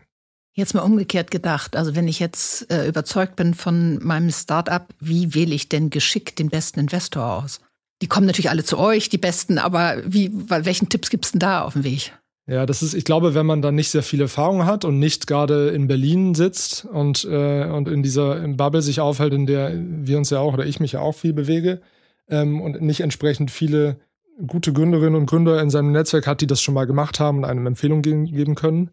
[0.56, 1.76] Jetzt mal umgekehrt gedacht.
[1.76, 6.38] Also wenn ich jetzt äh, überzeugt bin von meinem Startup, wie wähle ich denn geschickt
[6.38, 7.60] den besten Investor aus?
[8.00, 11.40] Die kommen natürlich alle zu euch, die besten, aber wie, welchen Tipps gibt es denn
[11.40, 12.12] da auf dem Weg?
[12.46, 15.26] Ja, das ist, ich glaube, wenn man dann nicht sehr viel Erfahrung hat und nicht
[15.26, 20.16] gerade in Berlin sitzt und, äh, und in dieser Bubble sich aufhält, in der wir
[20.16, 21.82] uns ja auch oder ich mich ja auch viel bewege
[22.28, 23.96] ähm, und nicht entsprechend viele
[24.46, 27.44] gute Gründerinnen und Gründer in seinem Netzwerk hat, die das schon mal gemacht haben und
[27.44, 28.90] einem Empfehlung geben können,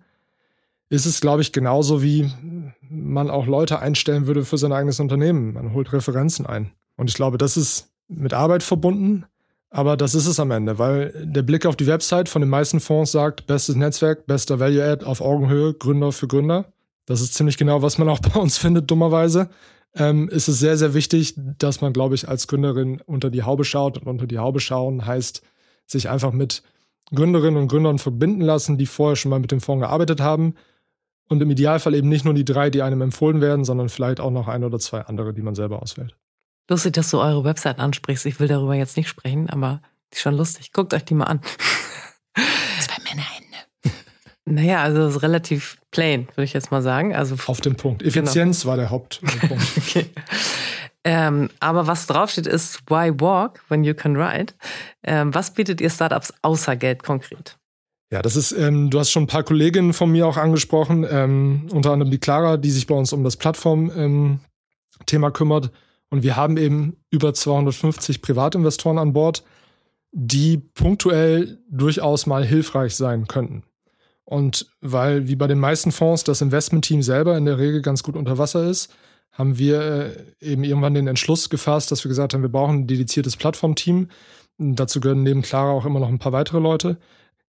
[0.89, 2.29] ist es, glaube ich, genauso wie
[2.89, 5.53] man auch Leute einstellen würde für sein eigenes Unternehmen.
[5.53, 6.71] Man holt Referenzen ein.
[6.95, 9.25] Und ich glaube, das ist mit Arbeit verbunden,
[9.69, 12.79] aber das ist es am Ende, weil der Blick auf die Website von den meisten
[12.79, 16.71] Fonds sagt, bestes Netzwerk, bester Value-Add auf Augenhöhe, Gründer für Gründer.
[17.05, 19.49] Das ist ziemlich genau, was man auch bei uns findet, dummerweise.
[19.95, 23.63] Ähm, ist es sehr, sehr wichtig, dass man, glaube ich, als Gründerin unter die Haube
[23.63, 23.97] schaut.
[23.97, 25.41] Und unter die Haube schauen heißt,
[25.87, 26.61] sich einfach mit
[27.13, 30.53] Gründerinnen und Gründern verbinden lassen, die vorher schon mal mit dem Fonds gearbeitet haben
[31.29, 34.31] Und im Idealfall eben nicht nur die drei, die einem empfohlen werden, sondern vielleicht auch
[34.31, 36.15] noch ein oder zwei andere, die man selber auswählt.
[36.69, 38.25] Lustig, dass du eure Website ansprichst.
[38.25, 40.71] Ich will darüber jetzt nicht sprechen, aber die ist schon lustig.
[40.71, 41.41] Guckt euch die mal an.
[42.79, 43.57] Zwei Männerhände.
[44.45, 47.15] Naja, also es ist relativ plain, würde ich jetzt mal sagen.
[47.15, 48.03] Also Auf den Punkt.
[48.03, 48.71] Effizienz genau.
[48.71, 49.37] war der Hauptpunkt.
[49.77, 50.07] okay.
[51.05, 54.53] Ähm, aber was draufsteht, ist Why Walk when you can ride?
[55.03, 57.57] Ähm, was bietet ihr Startups außer Geld konkret?
[58.13, 61.65] Ja, das ist, ähm, du hast schon ein paar Kolleginnen von mir auch angesprochen, ähm,
[61.71, 65.71] unter anderem die Clara, die sich bei uns um das Plattform-Thema ähm, kümmert.
[66.11, 69.43] Und wir haben eben über 250 Privatinvestoren an Bord,
[70.11, 73.63] die punktuell durchaus mal hilfreich sein könnten.
[74.25, 78.15] Und weil, wie bei den meisten Fonds, das Investmentteam selber in der Regel ganz gut
[78.15, 78.93] unter Wasser ist,
[79.31, 82.87] haben wir äh, eben irgendwann den Entschluss gefasst, dass wir gesagt haben, wir brauchen ein
[82.87, 84.09] dediziertes Plattformteam.
[84.59, 86.97] Dazu gehören neben Clara auch immer noch ein paar weitere Leute,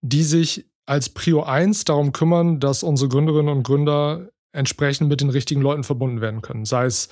[0.05, 5.31] die sich als Prio 1 darum kümmern, dass unsere Gründerinnen und Gründer entsprechend mit den
[5.31, 6.67] richtigen Leuten verbunden werden können.
[6.67, 7.09] Sei es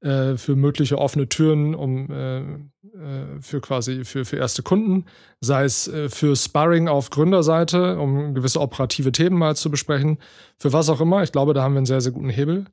[0.00, 5.06] äh, für mögliche offene Türen, um äh, äh, für quasi für, für erste Kunden,
[5.40, 10.18] sei es äh, für Sparring auf Gründerseite, um gewisse operative Themen mal zu besprechen,
[10.58, 11.22] für was auch immer.
[11.22, 12.64] Ich glaube, da haben wir einen sehr, sehr guten Hebel.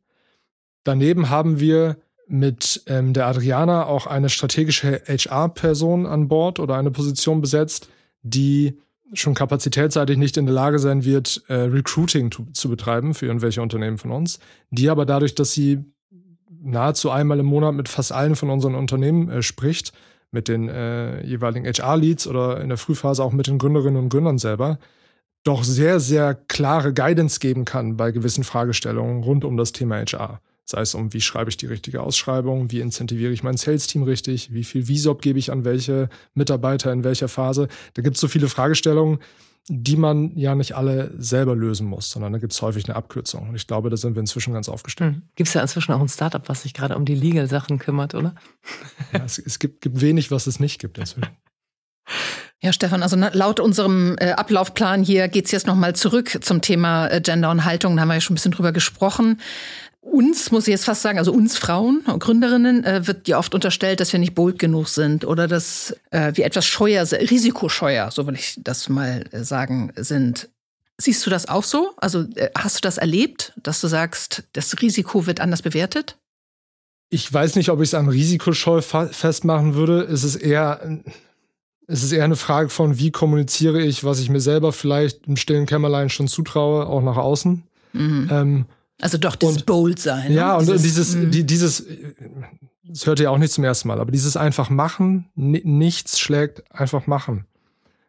[0.84, 6.90] Daneben haben wir mit ähm, der Adriana auch eine strategische HR-Person an Bord oder eine
[6.90, 7.90] Position besetzt,
[8.24, 8.80] die
[9.14, 13.62] schon kapazitätsseitig nicht in der Lage sein wird, äh, Recruiting zu, zu betreiben für irgendwelche
[13.62, 14.40] Unternehmen von uns,
[14.70, 15.84] die aber dadurch, dass sie
[16.62, 19.94] nahezu einmal im Monat mit fast allen von unseren Unternehmen äh, spricht,
[20.32, 24.38] mit den äh, jeweiligen HR-Leads oder in der Frühphase auch mit den Gründerinnen und Gründern
[24.38, 24.78] selber,
[25.44, 30.42] doch sehr, sehr klare Guidance geben kann bei gewissen Fragestellungen rund um das Thema HR.
[30.70, 34.54] Sei es um, wie schreibe ich die richtige Ausschreibung, wie incentiviere ich mein Sales-Team richtig,
[34.54, 37.68] wie viel Visop gebe ich an welche Mitarbeiter in welcher Phase.
[37.96, 39.18] Da gibt es so viele Fragestellungen,
[39.68, 43.50] die man ja nicht alle selber lösen muss, sondern da gibt es häufig eine Abkürzung.
[43.50, 45.16] Und ich glaube, da sind wir inzwischen ganz aufgestellt.
[45.16, 45.22] Hm.
[45.34, 48.36] Gibt es ja inzwischen auch ein Startup, was sich gerade um die Legal-Sachen kümmert, oder?
[49.12, 51.32] Ja, es, es gibt, gibt wenig, was es nicht gibt inzwischen.
[52.62, 57.22] Ja, Stefan, also laut unserem äh, Ablaufplan hier geht's jetzt nochmal zurück zum Thema äh,
[57.22, 57.96] Gender und Haltung.
[57.96, 59.40] Da haben wir ja schon ein bisschen drüber gesprochen
[60.02, 64.00] uns, muss ich jetzt fast sagen, also uns Frauen, Gründerinnen, äh, wird ja oft unterstellt,
[64.00, 68.36] dass wir nicht bold genug sind oder dass äh, wir etwas scheuer, risikoscheuer, so will
[68.36, 70.50] ich das mal äh, sagen, sind.
[70.98, 71.92] Siehst du das auch so?
[71.98, 76.18] Also äh, hast du das erlebt, dass du sagst, das Risiko wird anders bewertet?
[77.10, 80.02] Ich weiß nicht, ob ich es an Risikoscheu festmachen würde.
[80.02, 81.02] Es ist eher,
[81.88, 85.36] es ist eher eine Frage von, wie kommuniziere ich, was ich mir selber vielleicht im
[85.36, 87.64] stillen Kämmerlein schon zutraue, auch nach außen.
[87.94, 88.30] Mhm.
[88.32, 88.66] Ähm,
[89.02, 90.32] also doch das und, Bold sein.
[90.34, 90.72] Ja, ne?
[90.74, 91.32] und dieses, mm.
[91.32, 91.86] die, dieses,
[92.84, 97.08] das hört ihr auch nicht zum ersten Mal, aber dieses einfach machen, nichts schlägt einfach
[97.08, 97.46] machen.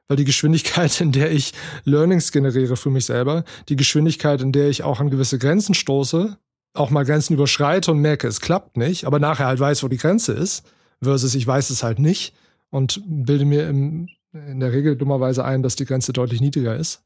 [0.08, 1.52] Weil die Geschwindigkeit, in der ich
[1.84, 6.36] Learnings generiere für mich selber, die Geschwindigkeit, in der ich auch an gewisse Grenzen stoße,
[6.74, 9.96] auch mal Grenzen überschreite und merke, es klappt nicht, aber nachher halt weiß, wo die
[9.96, 10.64] Grenze ist,
[11.02, 12.34] versus ich weiß es halt nicht
[12.70, 17.02] und bilde mir im, in der Regel dummerweise ein, dass die Grenze deutlich niedriger ist.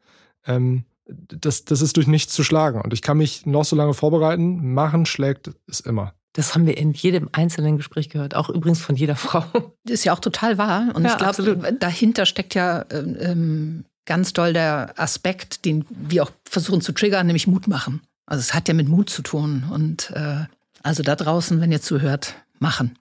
[0.47, 2.81] Ähm, das, das ist durch nichts zu schlagen.
[2.81, 4.73] Und ich kann mich noch so lange vorbereiten.
[4.75, 6.15] Machen schlägt es immer.
[6.33, 9.45] Das haben wir in jedem einzelnen Gespräch gehört, auch übrigens von jeder Frau.
[9.85, 10.93] Das ist ja auch total wahr.
[10.95, 16.25] Und ja, ich glaube, dahinter steckt ja ähm, ähm, ganz doll der Aspekt, den wir
[16.25, 18.03] auch versuchen zu triggern, nämlich Mut machen.
[18.27, 19.65] Also es hat ja mit Mut zu tun.
[19.71, 20.45] Und äh,
[20.83, 22.99] also da draußen, wenn ihr zuhört, machen.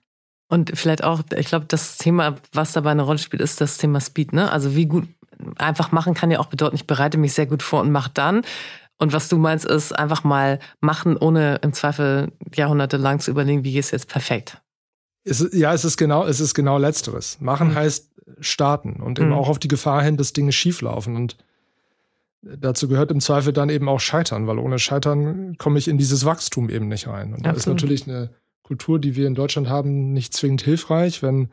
[0.48, 4.00] Und vielleicht auch, ich glaube, das Thema, was dabei eine Rolle spielt, ist das Thema
[4.00, 4.32] Speed.
[4.32, 4.50] Ne?
[4.50, 5.08] Also wie gut
[5.58, 8.42] einfach machen kann ja auch bedeuten, ich bereite mich sehr gut vor und mache dann.
[8.98, 13.72] Und was du meinst, ist einfach mal machen, ohne im Zweifel jahrhundertelang zu überlegen, wie
[13.72, 14.62] geht es jetzt perfekt.
[15.24, 17.40] Es, ja, es ist genau, es ist genau Letzteres.
[17.40, 17.74] Machen mhm.
[17.74, 18.10] heißt
[18.40, 19.34] starten und eben mhm.
[19.34, 21.16] auch auf die Gefahr hin, dass Dinge schieflaufen.
[21.16, 21.36] Und
[22.42, 26.24] dazu gehört im Zweifel dann eben auch Scheitern, weil ohne Scheitern komme ich in dieses
[26.24, 27.34] Wachstum eben nicht rein.
[27.34, 28.30] Und da ist natürlich eine
[28.62, 31.50] Kultur, die wir in Deutschland haben, nicht zwingend hilfreich, wenn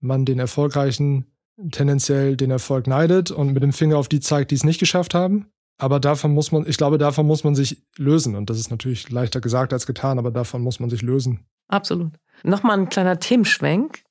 [0.00, 1.26] man den erfolgreichen
[1.70, 5.14] tendenziell den Erfolg neidet und mit dem Finger auf die zeigt, die es nicht geschafft
[5.14, 5.46] haben.
[5.78, 8.34] Aber davon muss man, ich glaube, davon muss man sich lösen.
[8.34, 11.46] Und das ist natürlich leichter gesagt als getan, aber davon muss man sich lösen.
[11.68, 12.12] Absolut.
[12.42, 14.02] Nochmal ein kleiner Themenschwenk.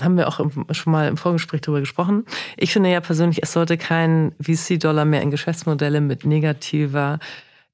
[0.00, 0.40] Haben wir auch
[0.70, 2.24] schon mal im Vorgespräch darüber gesprochen.
[2.56, 7.20] Ich finde ja persönlich, es sollte kein VC-Dollar mehr in Geschäftsmodelle mit negativer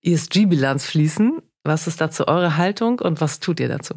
[0.02, 1.40] ESG-Bilanz fließen.
[1.64, 3.94] Was ist dazu eure Haltung und was tut ihr dazu?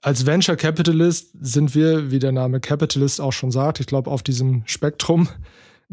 [0.00, 4.22] Als Venture Capitalist sind wir, wie der Name Capitalist auch schon sagt, ich glaube auf
[4.22, 5.28] diesem Spektrum,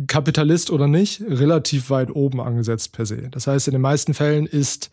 [0.07, 3.29] Kapitalist oder nicht, relativ weit oben angesetzt per se.
[3.31, 4.91] Das heißt, in den meisten Fällen ist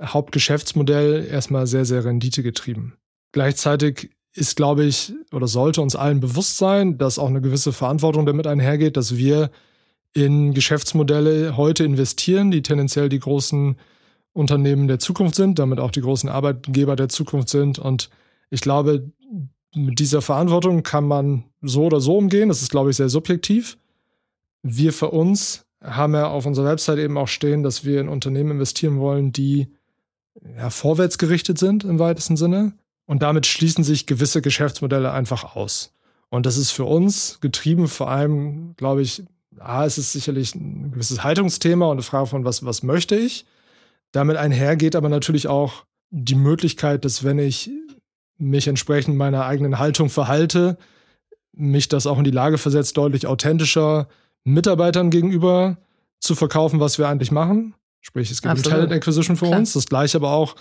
[0.00, 2.94] Hauptgeschäftsmodell erstmal sehr, sehr renditegetrieben.
[3.32, 8.26] Gleichzeitig ist, glaube ich, oder sollte uns allen bewusst sein, dass auch eine gewisse Verantwortung
[8.26, 9.50] damit einhergeht, dass wir
[10.12, 13.76] in Geschäftsmodelle heute investieren, die tendenziell die großen,
[14.34, 17.78] Unternehmen der Zukunft sind, damit auch die großen Arbeitgeber der Zukunft sind.
[17.78, 18.10] Und
[18.50, 19.10] ich glaube,
[19.74, 22.48] mit dieser Verantwortung kann man so oder so umgehen.
[22.48, 23.78] Das ist, glaube ich, sehr subjektiv.
[24.62, 28.52] Wir für uns haben ja auf unserer Website eben auch stehen, dass wir in Unternehmen
[28.52, 29.68] investieren wollen, die
[30.56, 32.72] ja, vorwärts gerichtet sind im weitesten Sinne.
[33.06, 35.92] Und damit schließen sich gewisse Geschäftsmodelle einfach aus.
[36.28, 39.22] Und das ist für uns getrieben vor allem, glaube ich,
[39.60, 43.46] A, es ist sicherlich ein gewisses Haltungsthema und eine Frage von, was, was möchte ich?
[44.14, 47.68] Damit einhergeht aber natürlich auch die Möglichkeit, dass wenn ich
[48.38, 50.78] mich entsprechend meiner eigenen Haltung verhalte,
[51.52, 54.06] mich das auch in die Lage versetzt, deutlich authentischer
[54.44, 55.78] Mitarbeitern gegenüber
[56.20, 57.74] zu verkaufen, was wir eigentlich machen.
[58.00, 58.66] Sprich, es gibt Absolut.
[58.66, 59.58] ein Talent Acquisition für Klar.
[59.58, 60.54] uns, das gleiche aber auch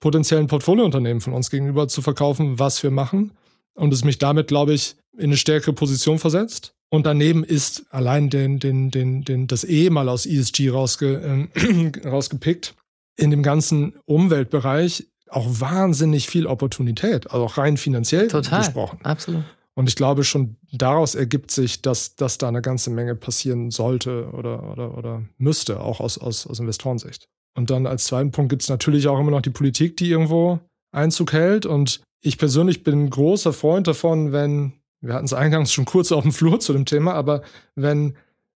[0.00, 3.32] potenziellen Portfoliounternehmen von uns gegenüber zu verkaufen, was wir machen.
[3.72, 6.74] Und es mich damit, glaube ich, in eine stärkere Position versetzt.
[6.90, 11.98] Und daneben ist allein den, den, den, den, das E mal aus ESG rausge, äh,
[12.06, 12.74] rausgepickt.
[13.16, 19.00] In dem ganzen Umweltbereich auch wahnsinnig viel Opportunität, also auch rein finanziell Total, gesprochen.
[19.02, 19.44] Absolut.
[19.74, 24.30] Und ich glaube, schon daraus ergibt sich, dass, dass da eine ganze Menge passieren sollte
[24.32, 27.28] oder, oder, oder müsste, auch aus, aus, aus Investorensicht.
[27.54, 30.60] Und dann als zweiten Punkt gibt es natürlich auch immer noch die Politik, die irgendwo
[30.92, 31.64] Einzug hält.
[31.64, 36.12] Und ich persönlich bin ein großer Freund davon, wenn, wir hatten es eingangs schon kurz
[36.12, 37.42] auf dem Flur zu dem Thema, aber
[37.74, 38.16] wenn,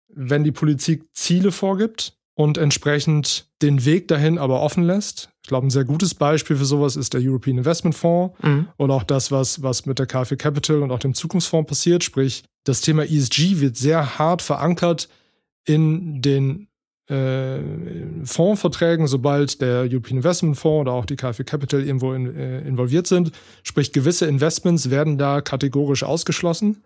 [0.08, 5.30] wenn die Politik Ziele vorgibt und entsprechend den Weg dahin aber offen lässt.
[5.44, 8.68] Ich glaube, ein sehr gutes Beispiel für sowas ist der European Investment Fonds mhm.
[8.78, 12.04] und auch das, was, was mit der KfW Capital und auch dem Zukunftsfonds passiert.
[12.04, 15.10] Sprich, das Thema ESG wird sehr hart verankert
[15.66, 16.68] in den
[17.08, 17.60] äh,
[18.24, 23.08] Fondsverträgen, sobald der European Investment Fonds oder auch die KfW Capital irgendwo in, äh, involviert
[23.08, 23.32] sind.
[23.64, 26.84] Sprich, gewisse Investments werden da kategorisch ausgeschlossen,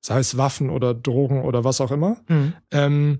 [0.00, 2.16] sei es Waffen oder Drogen oder was auch immer.
[2.28, 2.52] Mhm.
[2.70, 3.18] Ähm,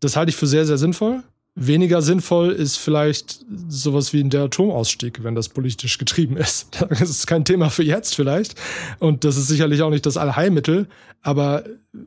[0.00, 1.22] das halte ich für sehr, sehr sinnvoll.
[1.56, 6.68] Weniger sinnvoll ist vielleicht sowas wie der Atomausstieg, wenn das politisch getrieben ist.
[6.88, 8.54] Das ist kein Thema für jetzt vielleicht.
[8.98, 10.88] Und das ist sicherlich auch nicht das Allheilmittel.
[11.22, 11.64] Aber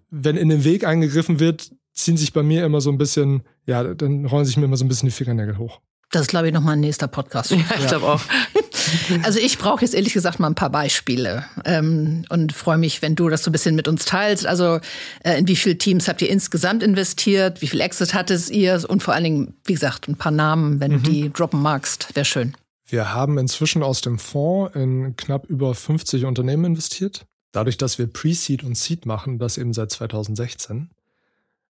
[0.10, 3.84] wenn in den Weg eingegriffen wird, ziehen sich bei mir immer so ein bisschen, ja,
[3.94, 5.80] dann rollen sich mir immer so ein bisschen die Fingernägel hoch.
[6.12, 7.52] Das ist, glaube ich, nochmal ein nächster Podcast.
[7.52, 8.22] Ja, ich glaube auch.
[9.24, 13.16] Also ich brauche jetzt ehrlich gesagt mal ein paar Beispiele ähm, und freue mich, wenn
[13.16, 14.46] du das so ein bisschen mit uns teilst.
[14.46, 14.80] Also
[15.24, 17.62] äh, in wie viele Teams habt ihr insgesamt investiert?
[17.62, 18.84] Wie viel Exit hattet ihr?
[18.88, 21.04] Und vor allen Dingen, wie gesagt, ein paar Namen, wenn mhm.
[21.04, 22.56] du die droppen magst, wäre schön.
[22.86, 27.26] Wir haben inzwischen aus dem Fonds in knapp über 50 Unternehmen investiert.
[27.52, 30.90] Dadurch, dass wir Pre-Seed und Seed machen, das eben seit 2016,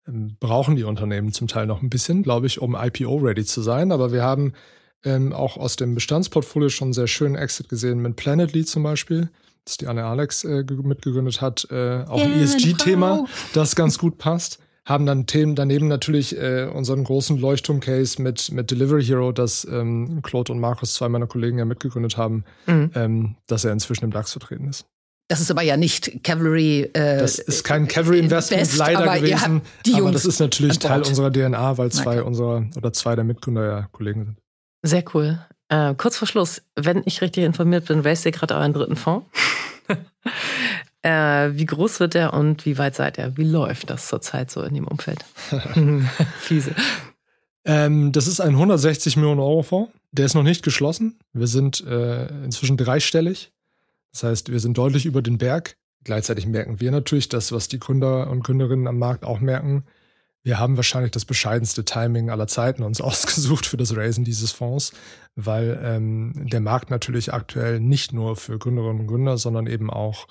[0.08, 3.92] ähm, brauchen die Unternehmen zum Teil noch ein bisschen, glaube ich, um IPO-ready zu sein.
[3.92, 4.52] Aber wir haben
[5.04, 9.30] ähm, auch aus dem Bestandsportfolio schon einen sehr schönen Exit gesehen mit Planetly zum Beispiel,
[9.64, 11.66] das die Anne Alex äh, mitgegründet hat.
[11.70, 14.58] Äh, auch yeah, ein ESG-Thema, das ganz gut passt.
[14.84, 20.20] Haben dann Themen daneben natürlich äh, unseren großen Leuchtturm-Case mit, mit Delivery Hero, das ähm,
[20.22, 22.90] Claude und Markus, zwei meiner Kollegen, ja mitgegründet haben, mhm.
[22.94, 24.86] ähm, dass er inzwischen im DAX vertreten ist.
[25.28, 26.82] Das ist aber ja nicht Cavalry.
[26.92, 29.62] Äh, das ist kein Cavalry Investment Invest, leider gewesen.
[29.92, 33.88] aber das ist natürlich Teil unserer DNA, weil zwei unserer oder zwei der Mitgründer ja
[33.90, 34.36] Kollegen sind.
[34.86, 35.38] Sehr cool.
[35.68, 39.26] Äh, kurz vor Schluss, wenn ich richtig informiert bin, raised ihr gerade euren dritten Fonds.
[41.02, 43.36] äh, wie groß wird der und wie weit seid ihr?
[43.36, 45.24] Wie läuft das zurzeit so in dem Umfeld?
[46.38, 46.74] Fiese.
[47.64, 49.92] Ähm, das ist ein 160 Millionen Euro Fonds.
[50.12, 51.18] Der ist noch nicht geschlossen.
[51.32, 53.52] Wir sind äh, inzwischen dreistellig.
[54.12, 55.76] Das heißt, wir sind deutlich über den Berg.
[56.04, 59.84] Gleichzeitig merken wir natürlich das, was die Gründer und Gründerinnen am Markt auch merken.
[60.46, 64.92] Wir haben wahrscheinlich das bescheidenste Timing aller Zeiten uns ausgesucht für das Raisen dieses Fonds,
[65.34, 70.28] weil ähm, der Markt natürlich aktuell nicht nur für Gründerinnen und Gründer, sondern eben auch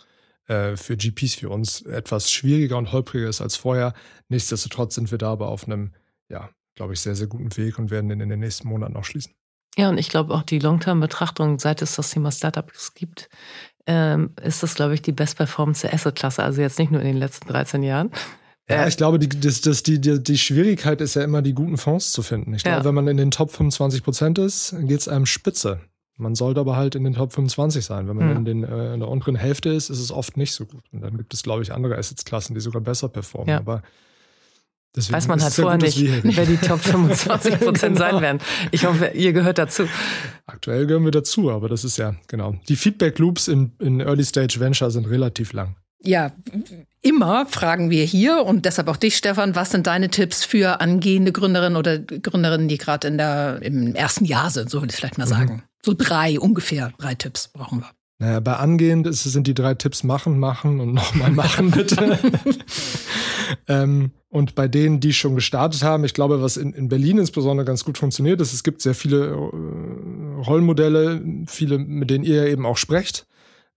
[0.48, 3.94] äh, für GPs für uns etwas schwieriger und holpriger ist als vorher.
[4.30, 5.92] Nichtsdestotrotz sind wir da aber auf einem,
[6.30, 9.04] ja, glaube ich, sehr, sehr guten Weg und werden den in den nächsten Monaten noch
[9.04, 9.34] schließen.
[9.76, 13.28] Ja, und ich glaube auch die Long-Term-Betrachtung, seit es das Thema Startups gibt,
[13.86, 16.42] ähm, ist das, glaube ich, die Best Performance der Asset-Klasse.
[16.42, 18.12] Also jetzt nicht nur in den letzten 13 Jahren.
[18.70, 21.78] Ja, ich glaube, die, das, das, die, die, die Schwierigkeit ist ja immer, die guten
[21.78, 22.54] Fonds zu finden.
[22.56, 22.86] Ich glaube, ja.
[22.86, 25.80] wenn man in den Top 25 Prozent ist, geht es einem spitze.
[26.18, 28.08] Man sollte aber halt in den Top 25 sein.
[28.08, 28.38] Wenn man hm.
[28.38, 30.84] in, den, äh, in der unteren Hälfte ist, ist es oft nicht so gut.
[30.92, 33.50] Und dann gibt es, glaube ich, andere Assets-Klassen, die sogar besser performen.
[33.50, 33.58] Ja.
[33.58, 33.84] Aber
[34.96, 38.12] Deswegen Weiß man halt vorher nicht, wer die Top 25 Prozent genau.
[38.12, 38.40] sein werden.
[38.72, 39.88] Ich hoffe, ihr gehört dazu.
[40.46, 42.56] Aktuell gehören wir dazu, aber das ist ja, genau.
[42.70, 45.76] Die Feedback Loops in, in Early Stage Venture sind relativ lang.
[46.02, 46.32] Ja,
[47.06, 51.32] immer fragen wir hier und deshalb auch dich, Stefan, was sind deine Tipps für angehende
[51.32, 55.20] Gründerinnen oder Gründerinnen, die gerade in der, im ersten Jahr sind, so würde ich vielleicht
[55.20, 55.30] mal mhm.
[55.30, 55.64] sagen.
[55.84, 57.92] So drei ungefähr, drei Tipps brauchen wir.
[58.18, 62.18] Naja, bei angehend ist, sind die drei Tipps machen, machen und nochmal machen, bitte.
[63.68, 67.66] ähm, und bei denen, die schon gestartet haben, ich glaube, was in, in Berlin insbesondere
[67.66, 72.66] ganz gut funktioniert, ist, es gibt sehr viele äh, Rollenmodelle, viele, mit denen ihr eben
[72.66, 73.28] auch sprecht.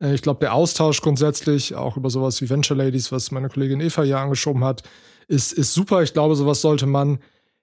[0.03, 3.81] Äh, ich glaube, der Austausch grundsätzlich, auch über sowas wie Venture Ladies, was meine Kollegin
[3.81, 4.83] Eva hier angeschoben hat,
[5.29, 6.03] ist, ist super.
[6.03, 7.19] Ich glaube, sowas sollte man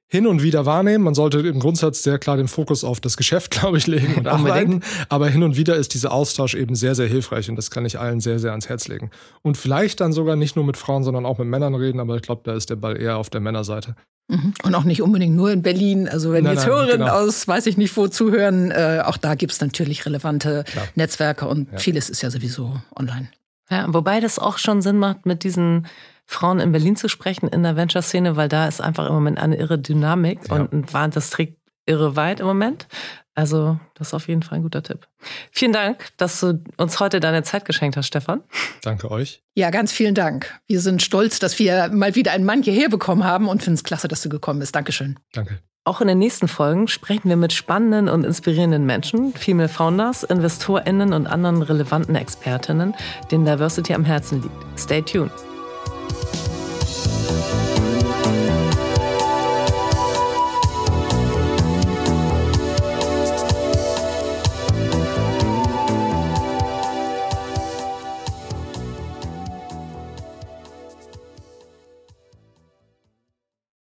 [0.07, 1.03] hin und wieder wahrnehmen.
[1.03, 4.27] Man sollte im Grundsatz sehr klar den Fokus auf das Geschäft, glaube ich, legen und
[4.27, 4.81] arbeiten.
[5.09, 7.99] Aber hin und wieder ist dieser Austausch eben sehr, sehr hilfreich und das kann ich
[7.99, 9.09] allen sehr, sehr ans Herz legen.
[9.41, 12.21] Und vielleicht dann sogar nicht nur mit Frauen, sondern auch mit Männern reden, aber ich
[12.21, 13.95] glaube, da ist der Ball eher auf der Männerseite.
[14.28, 14.53] Mhm.
[14.63, 16.09] Und auch nicht unbedingt nur in Berlin.
[16.09, 17.13] Also wenn nein, jetzt nein, Hörerinnen genau.
[17.13, 20.88] aus weiß ich nicht wo zuhören, äh, auch da gibt es natürlich relevante Klar.
[20.95, 21.78] Netzwerke und ja.
[21.78, 23.30] vieles ist ja sowieso online.
[23.69, 25.88] Ja, wobei das auch schon Sinn macht mit diesen
[26.26, 29.57] Frauen in Berlin zu sprechen in der Venture-Szene, weil da ist einfach im Moment eine
[29.57, 30.55] irre Dynamik ja.
[30.55, 32.88] und das trägt irre weit im Moment.
[33.36, 35.07] Also, das ist auf jeden Fall ein guter Tipp.
[35.51, 38.41] Vielen Dank, dass du uns heute deine Zeit geschenkt hast, Stefan.
[38.81, 39.43] Danke euch.
[39.55, 40.57] Ja, ganz vielen Dank.
[40.67, 43.83] Wir sind stolz, dass wir mal wieder einen Mann hierher bekommen haben und finden es
[43.83, 44.73] klasse, dass du gekommen bist.
[44.73, 45.19] Dankeschön.
[45.33, 45.59] Danke.
[45.83, 51.13] Auch in den nächsten Folgen sprechen wir mit spannenden und inspirierenden Menschen, Female Founders, InvestorInnen
[51.13, 52.95] und anderen relevanten Expertinnen,
[53.31, 54.79] denen Diversity am Herzen liegt.
[54.79, 55.31] Stay tuned.